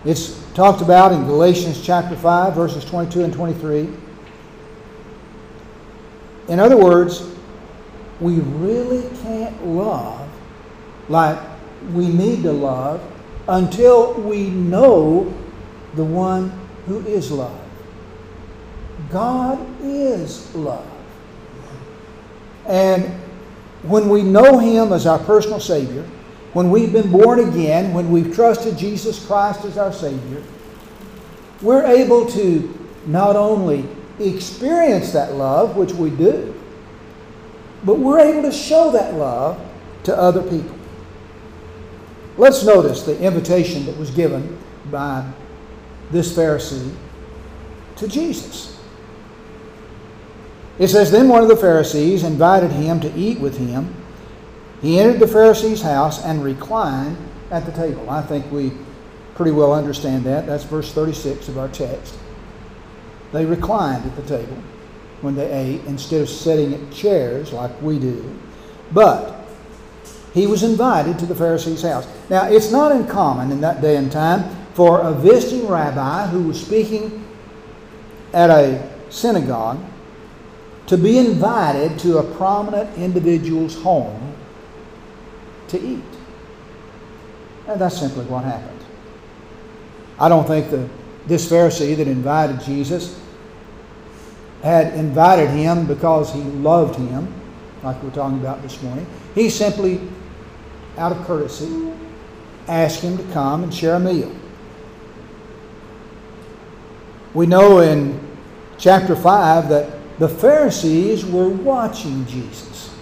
[0.06, 3.90] It's talked about in Galatians chapter 5, verses 22 and 23.
[6.48, 7.30] In other words,
[8.22, 10.28] we really can't love
[11.10, 11.38] like
[11.94, 13.02] we need to love
[13.48, 15.34] until we know
[15.96, 16.52] the one
[16.86, 17.60] who is love.
[19.10, 20.86] God is love.
[22.66, 23.06] And
[23.84, 26.04] when we know Him as our personal Savior,
[26.54, 30.44] when we've been born again, when we've trusted Jesus Christ as our Savior,
[31.62, 32.74] we're able to
[33.06, 33.86] not only
[34.20, 36.54] experience that love, which we do,
[37.84, 39.60] but we're able to show that love
[40.04, 40.77] to other people.
[42.38, 44.58] Let's notice the invitation that was given
[44.92, 45.28] by
[46.12, 46.96] this Pharisee
[47.98, 48.80] to Jesus.
[50.80, 53.94] It says, Then one of the Pharisees invited him to eat with him.
[54.82, 57.18] He entered the Pharisee's house and reclined
[57.50, 58.08] at the table.
[58.10, 58.72] I think we
[59.34, 60.46] pretty well understand that.
[60.46, 62.16] That's verse 36 of our text.
[63.32, 64.58] They reclined at the table
[65.22, 68.40] when they ate instead of sitting at chairs like we do.
[68.92, 69.37] But
[70.38, 72.08] he was invited to the Pharisee's house.
[72.30, 76.62] Now, it's not uncommon in that day and time for a visiting rabbi who was
[76.64, 77.26] speaking
[78.34, 79.80] at a synagogue
[80.88, 84.36] to be invited to a prominent individual's home
[85.70, 86.04] to eat.
[87.68, 88.80] And that's simply what happened.
[90.20, 90.90] I don't think the,
[91.28, 93.20] this Pharisee that invited Jesus
[94.64, 97.34] had invited him because he loved him,
[97.84, 99.06] like we're talking about this morning.
[99.36, 100.02] He simply,
[100.98, 101.92] out of courtesy,
[102.68, 104.32] ask him to come and share a meal.
[107.34, 108.20] We know in
[108.78, 112.96] chapter 5 that the Pharisees were watching Jesus.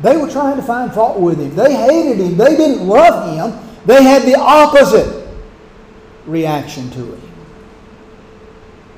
[0.00, 1.54] They were trying to find fault with him.
[1.54, 2.36] They hated him.
[2.36, 3.78] They didn't love him.
[3.86, 5.26] They had the opposite
[6.26, 7.20] reaction to him.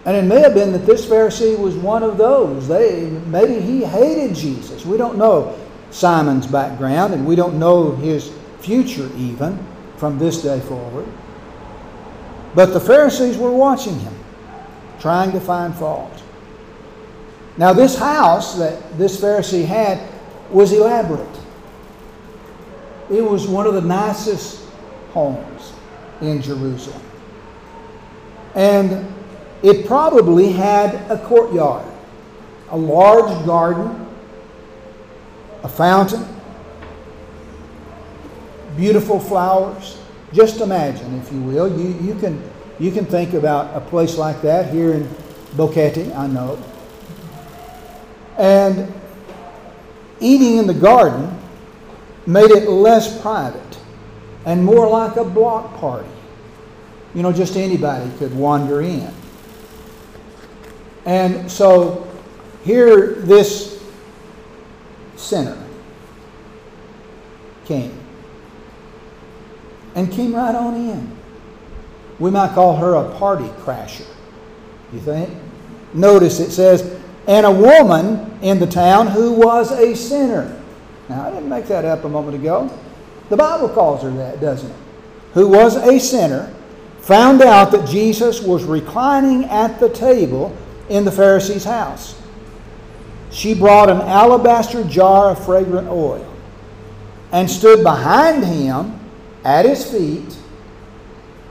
[0.05, 2.69] And it may have been that this Pharisee was one of those.
[2.69, 4.87] They, maybe he hated Jesus.
[4.87, 5.59] We don't know.
[5.91, 9.59] Simon's background, and we don't know his future even
[9.97, 11.07] from this day forward.
[12.55, 14.15] But the Pharisees were watching him,
[14.99, 16.23] trying to find fault.
[17.59, 20.01] Now, this house that this Pharisee had
[20.51, 21.41] was elaborate.
[23.11, 24.65] It was one of the nicest
[25.13, 25.73] homes
[26.21, 27.01] in Jerusalem.
[28.55, 29.13] And
[29.63, 31.87] it probably had a courtyard,
[32.71, 34.06] a large garden,
[35.67, 36.25] a fountain,
[38.77, 39.99] beautiful flowers.
[40.33, 41.69] Just imagine, if you will.
[41.69, 42.41] You, you, can,
[42.79, 45.09] you can think about a place like that here in
[45.57, 46.63] Boquete, I know.
[48.39, 48.95] And
[50.21, 51.37] eating in the garden
[52.29, 53.79] made it less private
[54.45, 56.09] and more like a block party.
[57.13, 59.13] You know, just anybody could wander in.
[61.07, 62.09] And so
[62.63, 63.76] here this
[65.17, 65.57] sinner
[67.65, 67.99] came
[69.95, 71.17] and came right on in.
[72.19, 74.07] We might call her a party crasher.
[74.93, 75.31] You think?
[75.95, 80.63] Notice it says, and a woman in the town who was a sinner.
[81.09, 82.71] Now, I didn't make that up a moment ago.
[83.29, 84.77] The Bible calls her that, doesn't it?
[85.35, 86.53] Who was a sinner,
[87.01, 90.57] found out that Jesus was reclining at the table
[90.89, 92.21] in the Pharisee's house.
[93.37, 96.27] She brought an alabaster jar of fragrant oil
[97.33, 98.99] and stood behind him
[99.45, 100.35] at his feet,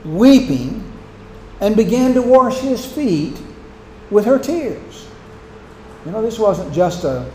[0.04, 0.82] weeping,
[1.60, 3.40] and began to wash his feet
[4.10, 5.06] with her tears.
[6.04, 7.30] You know, this wasn't just a.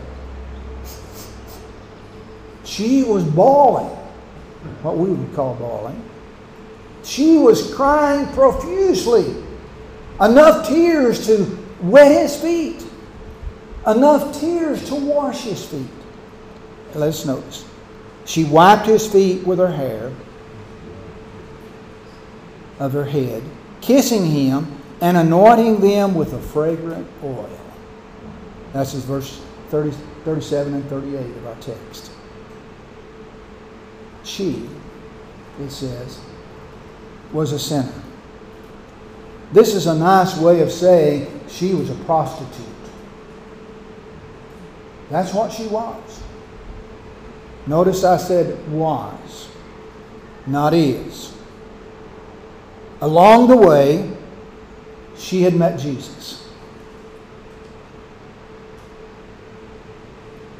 [2.64, 3.96] She was bawling,
[4.82, 6.04] what we would call bawling.
[7.04, 9.34] She was crying profusely,
[10.20, 12.84] enough tears to wet his feet,
[13.86, 15.88] enough tears to wash his feet.
[16.94, 17.64] Let's notice.
[18.24, 20.12] She wiped his feet with her hair
[22.78, 23.42] of her head,
[23.80, 27.58] kissing him and anointing them with a fragrant oil.
[28.72, 29.90] That's verse 30,
[30.24, 32.12] 37 and 38 of our text.
[34.24, 34.68] She,
[35.60, 36.20] it says,
[37.32, 37.92] was a sinner.
[39.52, 42.71] This is a nice way of saying she was a prostitute.
[45.12, 46.22] That's what she was.
[47.66, 49.50] Notice I said was,
[50.46, 51.34] not is.
[53.02, 54.10] Along the way,
[55.14, 56.48] she had met Jesus.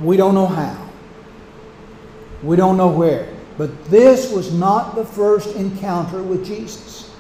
[0.03, 0.87] We don't know how.
[2.43, 3.35] We don't know where.
[3.57, 7.11] But this was not the first encounter with Jesus.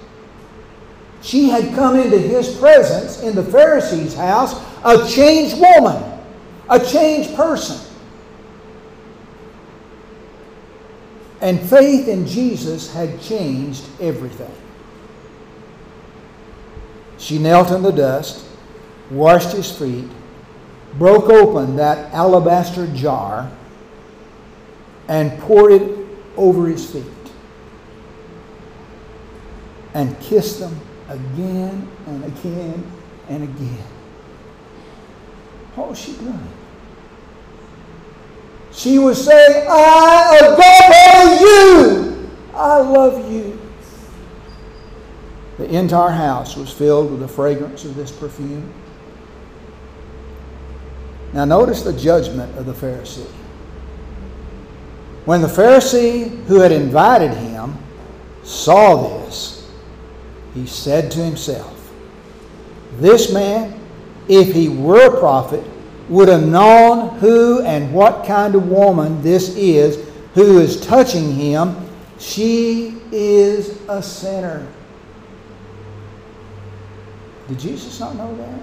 [1.22, 6.11] She had come into his presence in the Pharisee's house, a changed woman,
[6.68, 7.88] a changed person.
[11.40, 14.54] And faith in Jesus had changed everything.
[17.18, 18.44] She knelt in the dust,
[19.10, 20.08] washed his feet,
[20.94, 23.50] broke open that alabaster jar,
[25.08, 26.06] and poured it
[26.36, 27.04] over his feet,
[29.94, 32.92] and kissed them again and again
[33.28, 33.91] and again.
[35.74, 36.48] What was she doing?
[38.72, 42.30] She was saying, I adore you.
[42.54, 43.58] I love you.
[45.58, 48.72] The entire house was filled with the fragrance of this perfume.
[51.32, 53.30] Now, notice the judgment of the Pharisee.
[55.24, 57.76] When the Pharisee who had invited him
[58.42, 59.70] saw this,
[60.54, 61.92] he said to himself,
[62.98, 63.81] This man,
[64.28, 65.64] if he were a prophet,
[66.08, 71.76] would have known who and what kind of woman this is who is touching him.
[72.18, 74.66] She is a sinner.
[77.48, 78.62] Did Jesus not know that?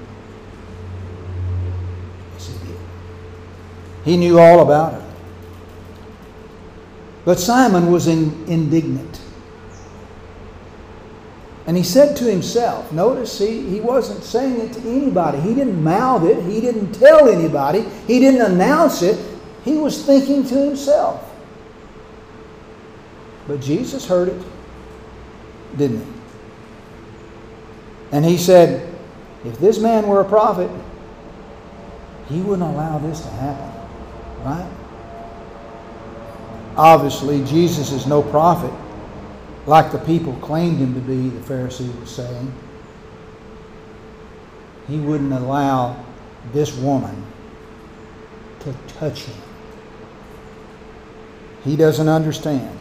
[2.33, 2.77] Yes, he did.
[4.05, 5.05] He knew all about her.
[7.25, 9.21] But Simon was in, indignant.
[11.69, 15.39] And he said to himself, notice he, he wasn't saying it to anybody.
[15.39, 16.41] He didn't mouth it.
[16.45, 17.85] He didn't tell anybody.
[18.07, 19.23] He didn't announce it.
[19.63, 21.31] He was thinking to himself.
[23.47, 24.41] But Jesus heard it,
[25.77, 26.11] didn't he?
[28.13, 28.91] And he said,
[29.45, 30.71] if this man were a prophet,
[32.29, 33.71] he wouldn't allow this to happen.
[34.43, 34.71] Right?
[36.75, 38.73] Obviously, Jesus is no prophet
[39.69, 42.51] like the people claimed him to be, the Pharisee was saying.
[44.87, 46.03] He wouldn't allow
[46.51, 47.23] this woman
[48.61, 49.41] to touch him.
[51.63, 52.75] He doesn't understand.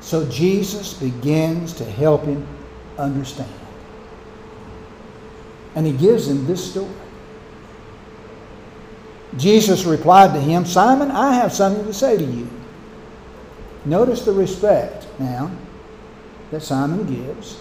[0.00, 2.46] So Jesus begins to help him
[2.98, 3.50] understand.
[5.76, 6.92] And he gives him this story.
[9.38, 12.59] Jesus replied to him, Simon, I have something to say to you.
[13.84, 15.50] Notice the respect now
[16.50, 17.60] that Simon gives.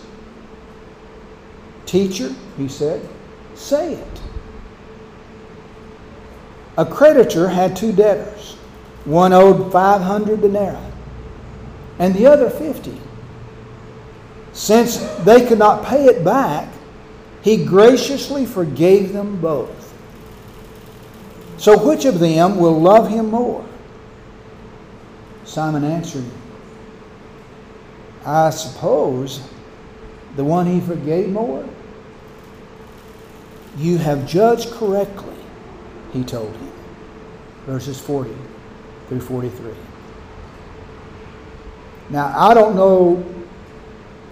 [1.85, 3.07] Teacher, he said,
[3.55, 4.21] say it.
[6.77, 8.55] A creditor had two debtors.
[9.05, 10.77] One owed 500 denarii
[11.99, 12.99] and the other 50.
[14.53, 16.67] Since they could not pay it back,
[17.41, 19.93] he graciously forgave them both.
[21.57, 23.68] So which of them will love him more?
[25.49, 26.25] Simon answered,
[28.23, 29.41] I suppose
[30.35, 31.67] the one he forgave more.
[33.75, 35.33] You have judged correctly,
[36.13, 36.71] he told him.
[37.65, 38.35] Verses 40
[39.07, 39.73] through 43.
[42.11, 43.25] Now, I don't know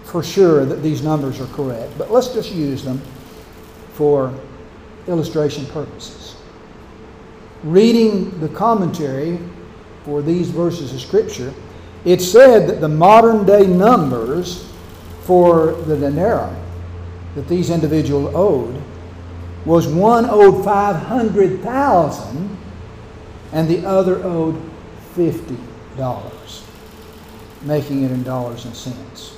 [0.03, 3.01] for sure that these numbers are correct, but let's just use them
[3.93, 4.32] for
[5.07, 6.36] illustration purposes.
[7.63, 9.39] Reading the commentary
[10.07, 11.53] for these verses of Scripture,
[12.05, 14.71] it said that the modern day numbers
[15.23, 16.55] for the denarii
[17.35, 18.81] that these individuals owed
[19.65, 22.57] was one owed 500,000
[23.51, 24.55] and the other owed
[25.15, 26.63] $50,
[27.63, 29.35] making it in dollars and cents.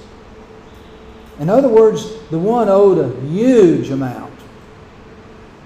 [1.39, 4.39] In other words, the one owed a huge amount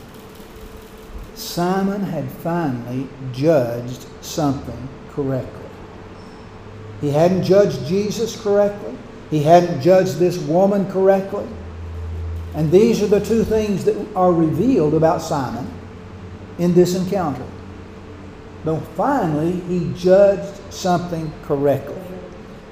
[1.37, 5.63] Simon had finally judged something correctly.
[7.01, 8.97] He hadn't judged Jesus correctly.
[9.31, 11.47] He hadn't judged this woman correctly.
[12.55, 15.67] And these are the two things that are revealed about Simon
[16.59, 17.47] in this encounter.
[18.65, 22.01] But finally, he judged something correctly.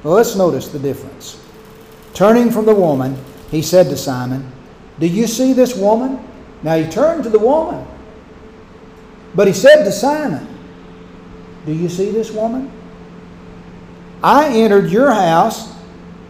[0.02, 1.44] Well, let's notice the difference.
[2.14, 3.16] Turning from the woman,
[3.50, 4.50] he said to Simon,
[4.98, 6.22] Do you see this woman?
[6.62, 7.86] Now he turned to the woman.
[9.34, 10.46] But he said to Simon,
[11.66, 12.70] Do you see this woman?
[14.22, 15.74] I entered your house.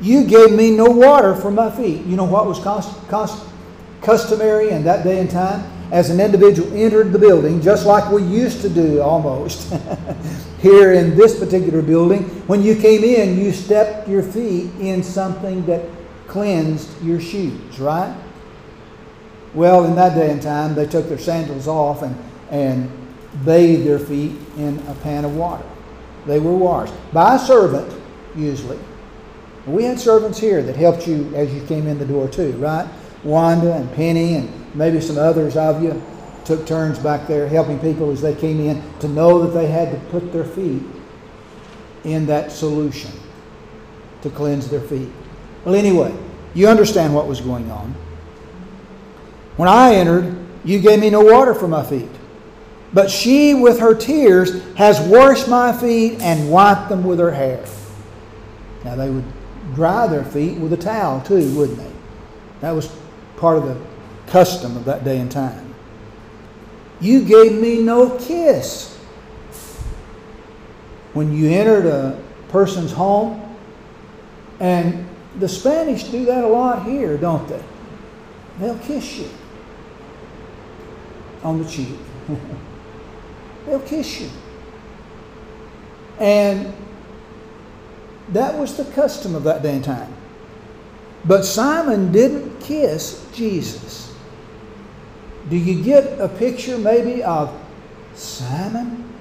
[0.01, 2.05] You gave me no water for my feet.
[2.07, 3.46] You know what was cost, cost,
[4.01, 5.70] customary in that day and time?
[5.92, 9.74] As an individual entered the building, just like we used to do almost
[10.61, 15.66] here in this particular building, when you came in, you stepped your feet in something
[15.66, 15.84] that
[16.28, 18.16] cleansed your shoes, right?
[19.53, 22.16] Well, in that day and time, they took their sandals off and,
[22.51, 22.88] and
[23.44, 25.64] bathed their feet in a pan of water.
[26.24, 27.92] They were washed by a servant,
[28.36, 28.78] usually.
[29.67, 32.89] We had servants here that helped you as you came in the door, too, right?
[33.23, 36.03] Wanda and Penny and maybe some others of you
[36.45, 39.91] took turns back there helping people as they came in to know that they had
[39.93, 40.83] to put their feet
[42.05, 43.11] in that solution
[44.23, 45.11] to cleanse their feet.
[45.65, 46.15] Well, anyway,
[46.55, 47.95] you understand what was going on.
[49.57, 50.35] When I entered,
[50.65, 52.09] you gave me no water for my feet.
[52.93, 57.65] But she, with her tears, has washed my feet and wiped them with her hair.
[58.85, 59.25] Now, they would
[59.75, 61.93] dry their feet with a towel too, wouldn't they?
[62.61, 62.95] That was
[63.37, 63.81] part of the
[64.31, 65.75] custom of that day and time.
[67.01, 68.97] You gave me no kiss.
[71.12, 73.57] When you entered a person's home,
[74.61, 75.09] and
[75.39, 77.62] the Spanish do that a lot here, don't they?
[78.59, 79.31] They'll kiss you
[81.43, 81.97] on the cheek.
[83.66, 84.31] They'll kiss you.
[86.18, 86.75] And
[88.33, 90.12] that was the custom of that day and time.
[91.24, 94.14] But Simon didn't kiss Jesus.
[95.49, 97.53] Do you get a picture maybe of
[98.14, 99.12] Simon?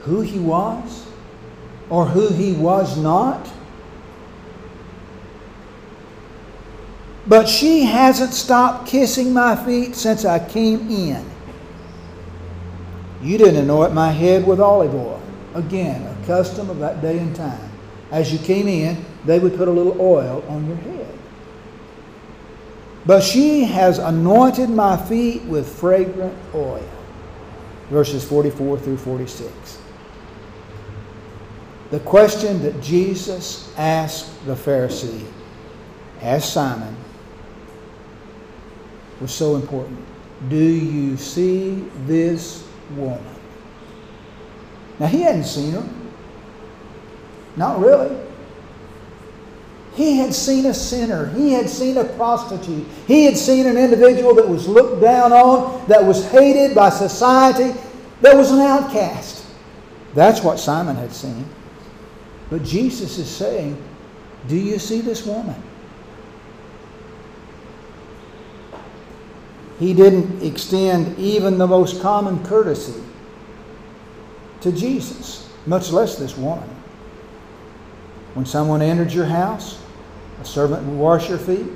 [0.00, 1.06] Who he was?
[1.90, 3.50] Or who he was not?
[7.26, 11.24] But she hasn't stopped kissing my feet since I came in.
[13.22, 15.22] You didn't anoint my head with olive oil.
[15.54, 17.69] Again, a custom of that day and time.
[18.10, 21.18] As you came in, they would put a little oil on your head.
[23.06, 26.88] But she has anointed my feet with fragrant oil.
[27.88, 29.78] Verses 44 through 46.
[31.90, 35.24] The question that Jesus asked the Pharisee,
[36.20, 36.96] as Simon,
[39.20, 39.98] was so important.
[40.48, 43.24] Do you see this woman?
[45.00, 45.88] Now, he hadn't seen her.
[47.56, 48.16] Not really.
[49.94, 51.26] He had seen a sinner.
[51.34, 52.86] He had seen a prostitute.
[53.06, 57.78] He had seen an individual that was looked down on, that was hated by society,
[58.20, 59.44] that was an outcast.
[60.14, 61.44] That's what Simon had seen.
[62.50, 63.82] But Jesus is saying,
[64.48, 65.60] Do you see this woman?
[69.78, 73.02] He didn't extend even the most common courtesy
[74.60, 76.68] to Jesus, much less this woman.
[78.34, 79.82] When someone entered your house,
[80.40, 81.66] a servant would wash your feet.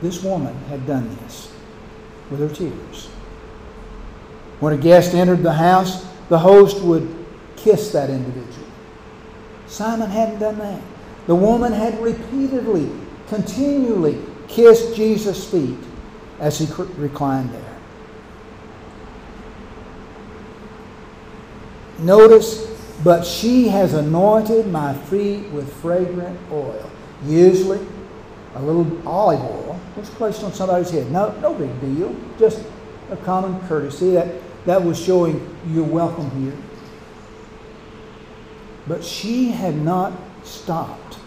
[0.00, 1.52] This woman had done this
[2.30, 3.06] with her tears.
[4.60, 8.66] When a guest entered the house, the host would kiss that individual.
[9.66, 10.82] Simon hadn't done that.
[11.26, 12.90] The woman had repeatedly,
[13.28, 15.78] continually kissed Jesus' feet
[16.38, 17.78] as he reclined there.
[22.00, 22.71] Notice,
[23.04, 26.90] but she has anointed my feet with fragrant oil.
[27.24, 27.80] Usually,
[28.54, 31.10] a little olive oil was placed on somebody's head.
[31.10, 32.14] No, no big deal.
[32.38, 32.62] Just
[33.10, 34.34] a common courtesy that,
[34.66, 36.56] that was showing you're welcome here.
[38.86, 40.12] But she had not
[40.44, 41.18] stopped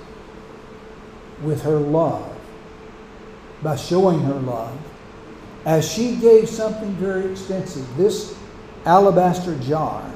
[1.42, 2.32] with her love
[3.62, 4.78] by showing her love
[5.66, 7.86] as she gave something very expensive.
[7.98, 8.38] This
[8.86, 10.15] alabaster jar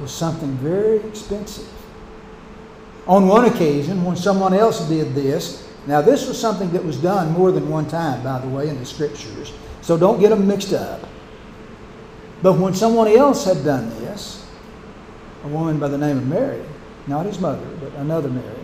[0.00, 1.68] was something very expensive.
[3.06, 7.32] On one occasion, when someone else did this, now this was something that was done
[7.32, 10.72] more than one time, by the way, in the scriptures, so don't get them mixed
[10.72, 11.00] up.
[12.42, 14.46] But when someone else had done this,
[15.44, 16.62] a woman by the name of Mary,
[17.06, 18.56] not his mother, but another Mary,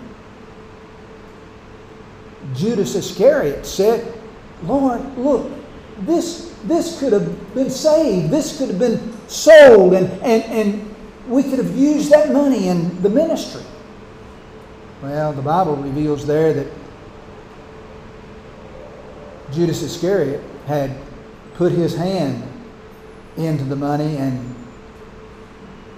[2.55, 4.13] Judas Iscariot said,
[4.63, 5.51] Lord, look,
[6.01, 8.31] this, this could have been saved.
[8.31, 10.96] This could have been sold, and, and, and
[11.29, 13.63] we could have used that money in the ministry.
[15.03, 16.67] Well, the Bible reveals there that
[19.53, 20.97] Judas Iscariot had
[21.55, 22.43] put his hand
[23.37, 24.55] into the money and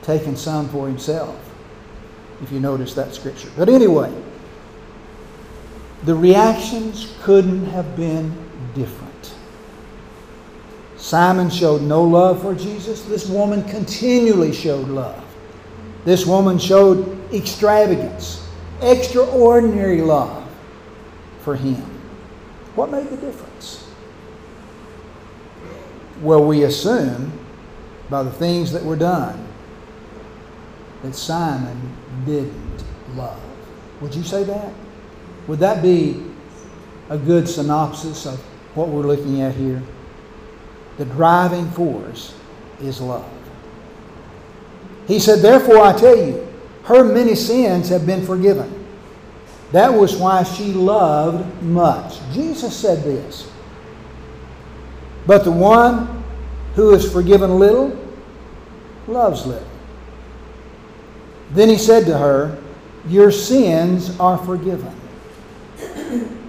[0.03, 1.37] taken some for himself,
[2.43, 3.51] if you notice that scripture.
[3.57, 4.13] But anyway,
[6.05, 8.33] the reactions couldn't have been
[8.75, 9.08] different.
[11.09, 13.01] Simon showed no love for Jesus.
[13.01, 15.25] This woman continually showed love.
[16.05, 18.47] This woman showed extravagance,
[18.83, 20.47] extraordinary love
[21.41, 21.81] for him.
[22.75, 23.89] What made the difference?
[26.21, 27.33] Well, we assume
[28.11, 29.49] by the things that were done
[31.03, 31.97] that Simon
[32.27, 32.85] didn't
[33.15, 33.41] love.
[34.03, 34.75] Would you say that?
[35.47, 36.23] Would that be
[37.09, 38.39] a good synopsis of
[38.75, 39.83] what we're looking at here?
[40.99, 42.35] The driving force
[42.81, 43.25] is love.
[45.07, 46.47] He said, Therefore, I tell you,
[46.85, 48.87] her many sins have been forgiven.
[49.73, 52.19] That was why she loved much.
[52.33, 53.51] Jesus said this.
[55.27, 56.25] But the one
[56.75, 57.97] who is forgiven little
[59.07, 59.69] loves little.
[61.51, 62.59] Then he said to her,
[63.07, 64.95] Your sins are forgiven.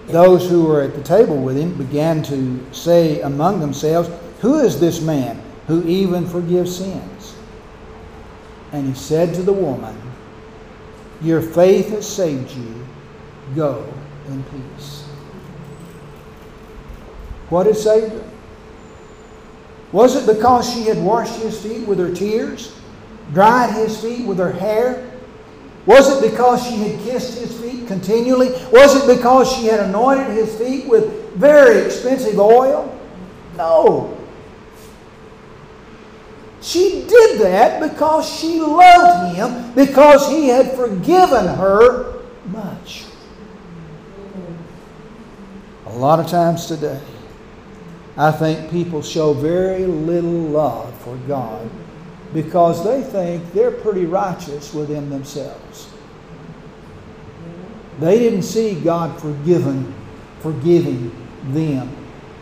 [0.08, 4.10] Those who were at the table with him began to say among themselves,
[4.40, 7.36] Who is this man who even forgives sins?
[8.72, 9.96] And he said to the woman,
[11.22, 12.88] Your faith has saved you.
[13.56, 13.92] Go
[14.28, 15.04] in peace.
[17.50, 18.24] What had saved her?
[19.92, 22.80] Was it because she had washed his feet with her tears,
[23.34, 25.12] dried his feet with her hair?
[25.88, 28.52] Was it because she had kissed his feet continually?
[28.72, 32.96] Was it because she had anointed his feet with very expensive oil?
[33.58, 34.19] No.
[36.62, 43.06] She did that because she loved him, because he had forgiven her much.
[45.86, 47.02] A lot of times today,
[48.18, 51.70] I think people show very little love for God
[52.34, 55.90] because they think they're pretty righteous within themselves.
[58.00, 59.94] They didn't see God forgiven,
[60.40, 61.16] forgiving
[61.54, 61.90] them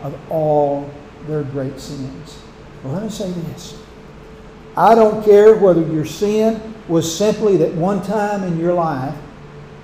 [0.02, 0.90] of all
[1.26, 2.38] their great sins.
[2.82, 3.80] Well, let me say this.
[4.78, 9.16] I don't care whether your sin was simply that one time in your life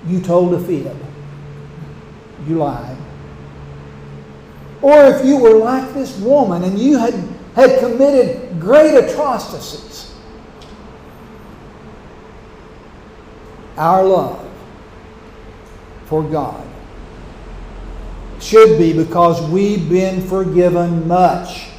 [0.07, 0.95] you told a fib,
[2.47, 2.95] you lied.
[4.81, 7.13] Or if you were like this woman and you had,
[7.55, 10.15] had committed great atrocities.
[13.77, 14.49] Our love
[16.05, 16.65] for God
[18.39, 21.74] should be because we've been forgiven much.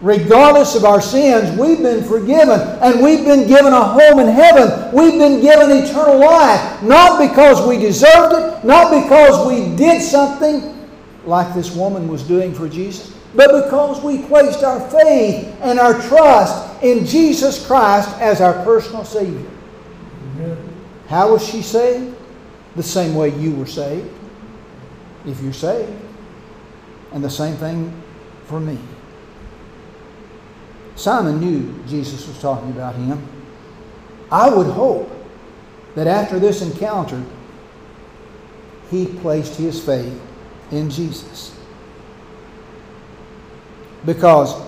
[0.00, 4.94] Regardless of our sins, we've been forgiven and we've been given a home in heaven.
[4.94, 6.82] We've been given eternal life.
[6.82, 10.88] Not because we deserved it, not because we did something
[11.24, 16.00] like this woman was doing for Jesus, but because we placed our faith and our
[16.02, 19.50] trust in Jesus Christ as our personal Savior.
[21.08, 22.14] How was she saved?
[22.76, 24.08] The same way you were saved,
[25.26, 25.92] if you're saved.
[27.12, 28.00] And the same thing
[28.44, 28.78] for me.
[30.98, 33.24] Simon knew Jesus was talking about him.
[34.32, 35.08] I would hope
[35.94, 37.22] that after this encounter,
[38.90, 40.20] he placed his faith
[40.72, 41.56] in Jesus.
[44.04, 44.60] Because,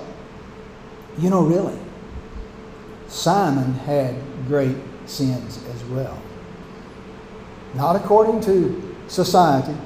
[1.19, 1.77] you know, really,
[3.09, 4.15] Simon had
[4.47, 4.77] great
[5.07, 6.17] sins as well.
[7.75, 9.77] Not according to society.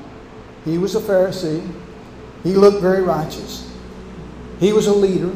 [0.66, 1.66] He was a Pharisee.
[2.42, 3.74] He looked very righteous.
[4.60, 5.32] He was a leader.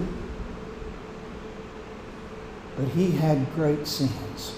[2.78, 4.54] But he had great sins.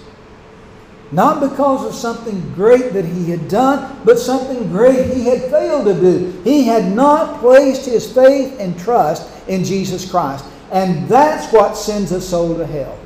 [1.10, 5.86] Not because of something great that he had done, but something great he had failed
[5.86, 6.40] to do.
[6.44, 10.44] He had not placed his faith and trust in Jesus Christ.
[10.70, 12.96] And that's what sends a soul to hell.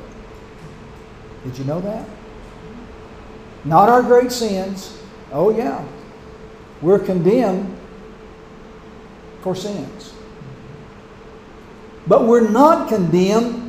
[1.43, 2.07] Did you know that?
[3.63, 5.01] Not our great sins.
[5.31, 5.83] Oh, yeah.
[6.81, 7.75] We're condemned
[9.41, 10.13] for sins.
[12.05, 13.64] But we're not condemned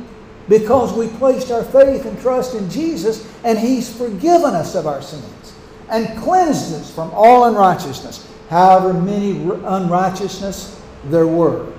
[0.49, 5.01] because we placed our faith and trust in Jesus and He's forgiven us of our
[5.01, 5.53] sins
[5.89, 9.31] and cleansed us from all unrighteousness, however many
[9.65, 11.71] unrighteousness there were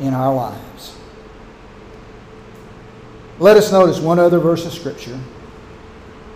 [0.00, 0.96] in our lives.
[3.38, 5.18] Let us notice one other verse of Scripture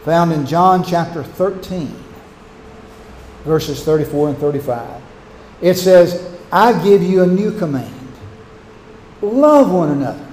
[0.05, 1.95] found in John chapter 13,
[3.45, 5.03] verses 34 and 35.
[5.61, 8.03] It says, I give you a new command
[9.22, 10.32] love one another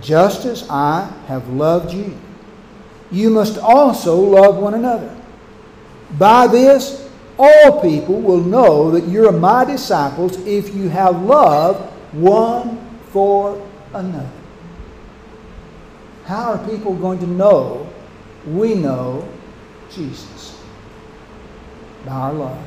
[0.00, 2.16] just as I have loved you.
[3.10, 5.14] You must also love one another.
[6.18, 11.76] By this, all people will know that you're my disciples if you have love
[12.12, 12.78] one
[13.10, 14.30] for another.
[16.24, 17.88] How are people going to know
[18.46, 19.28] we know
[19.90, 20.60] Jesus?
[22.04, 22.66] By our love,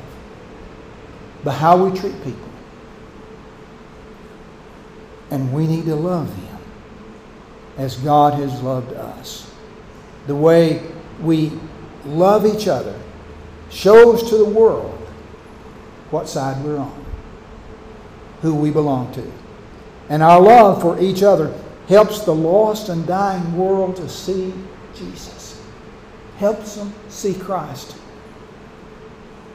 [1.42, 2.48] by how we treat people.
[5.30, 6.53] And we need to love them
[7.76, 9.50] as God has loved us.
[10.26, 10.82] The way
[11.20, 11.52] we
[12.04, 12.98] love each other
[13.70, 14.98] shows to the world
[16.10, 17.04] what side we're on,
[18.42, 19.32] who we belong to.
[20.08, 21.52] And our love for each other
[21.88, 24.54] helps the lost and dying world to see
[24.94, 25.60] Jesus,
[26.36, 27.96] helps them see Christ.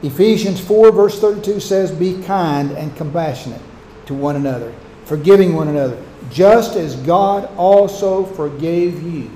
[0.02, 3.60] Ephesians 4, verse 32 says, Be kind and compassionate
[4.06, 4.72] to one another,
[5.04, 9.30] forgiving one another just as God also forgave you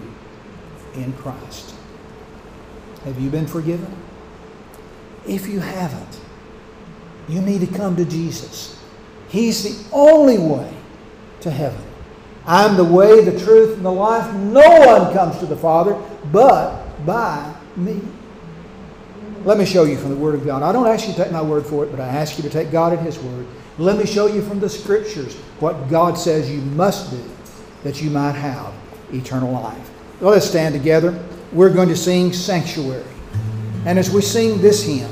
[0.95, 1.75] in Christ.
[3.05, 3.95] Have you been forgiven?
[5.27, 6.21] If you haven't,
[7.29, 8.79] you need to come to Jesus.
[9.29, 10.73] He's the only way
[11.41, 11.83] to heaven.
[12.47, 14.33] I'm the way, the truth, and the life.
[14.35, 18.01] No one comes to the Father but by me.
[19.45, 20.63] Let me show you from the Word of God.
[20.63, 22.51] I don't ask you to take my word for it, but I ask you to
[22.51, 23.47] take God at His word.
[23.77, 27.23] Let me show you from the scriptures what God says you must do
[27.83, 28.73] that you might have
[29.13, 29.91] eternal life.
[30.21, 31.19] Let's stand together.
[31.53, 33.05] We're going to sing Sanctuary.
[33.85, 35.11] And as we sing this hymn,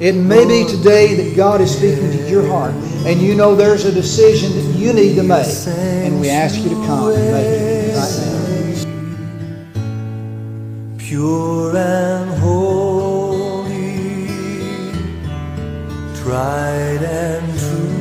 [0.00, 2.72] it may be today that God is speaking to your heart
[3.06, 5.46] and you know there's a decision that you need to make.
[5.66, 8.36] And we ask you to come and make it right now.
[10.98, 12.55] pure and holy,
[16.26, 17.94] tried and true,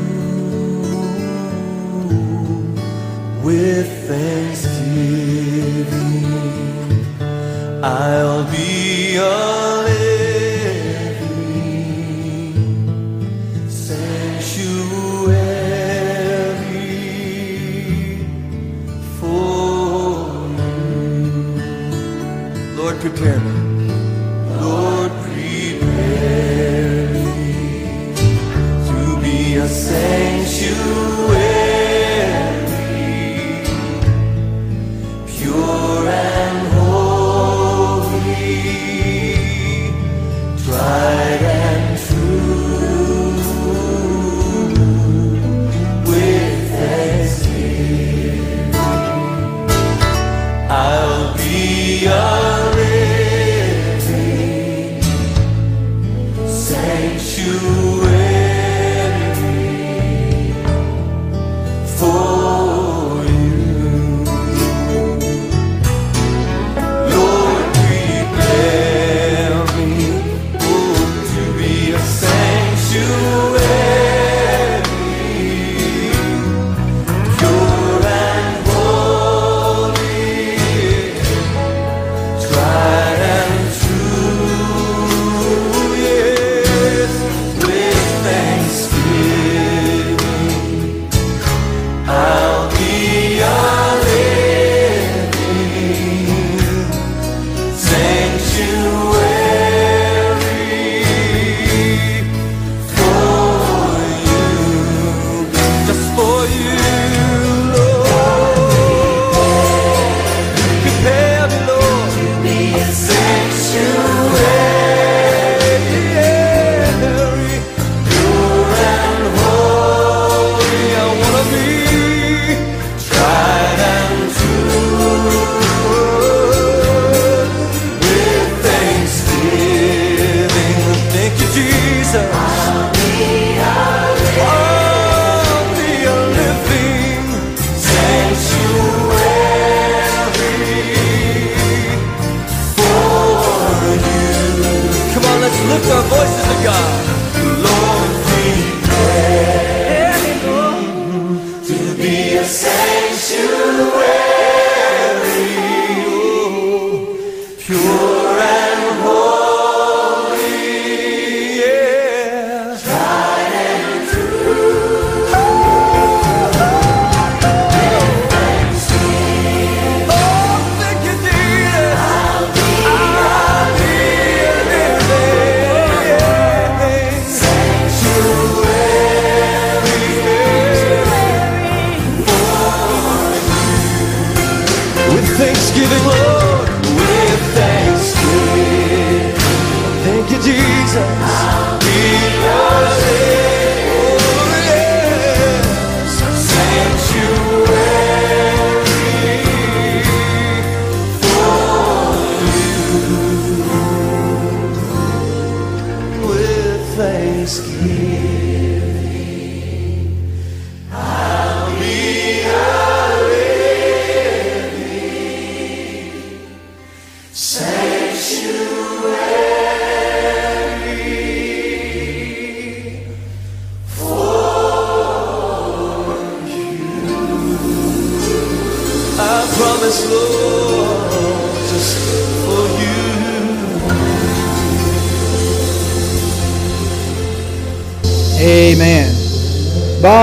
[3.43, 4.65] with thanksgiving,
[7.83, 9.21] I'll be a
[9.85, 10.09] living
[13.69, 14.95] sanctuary
[19.19, 20.49] for
[22.75, 23.44] Lord, prepare me.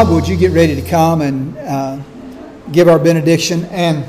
[0.02, 1.96] Bob, would you get ready to come and uh,
[2.72, 3.66] give our benediction?
[3.66, 4.04] And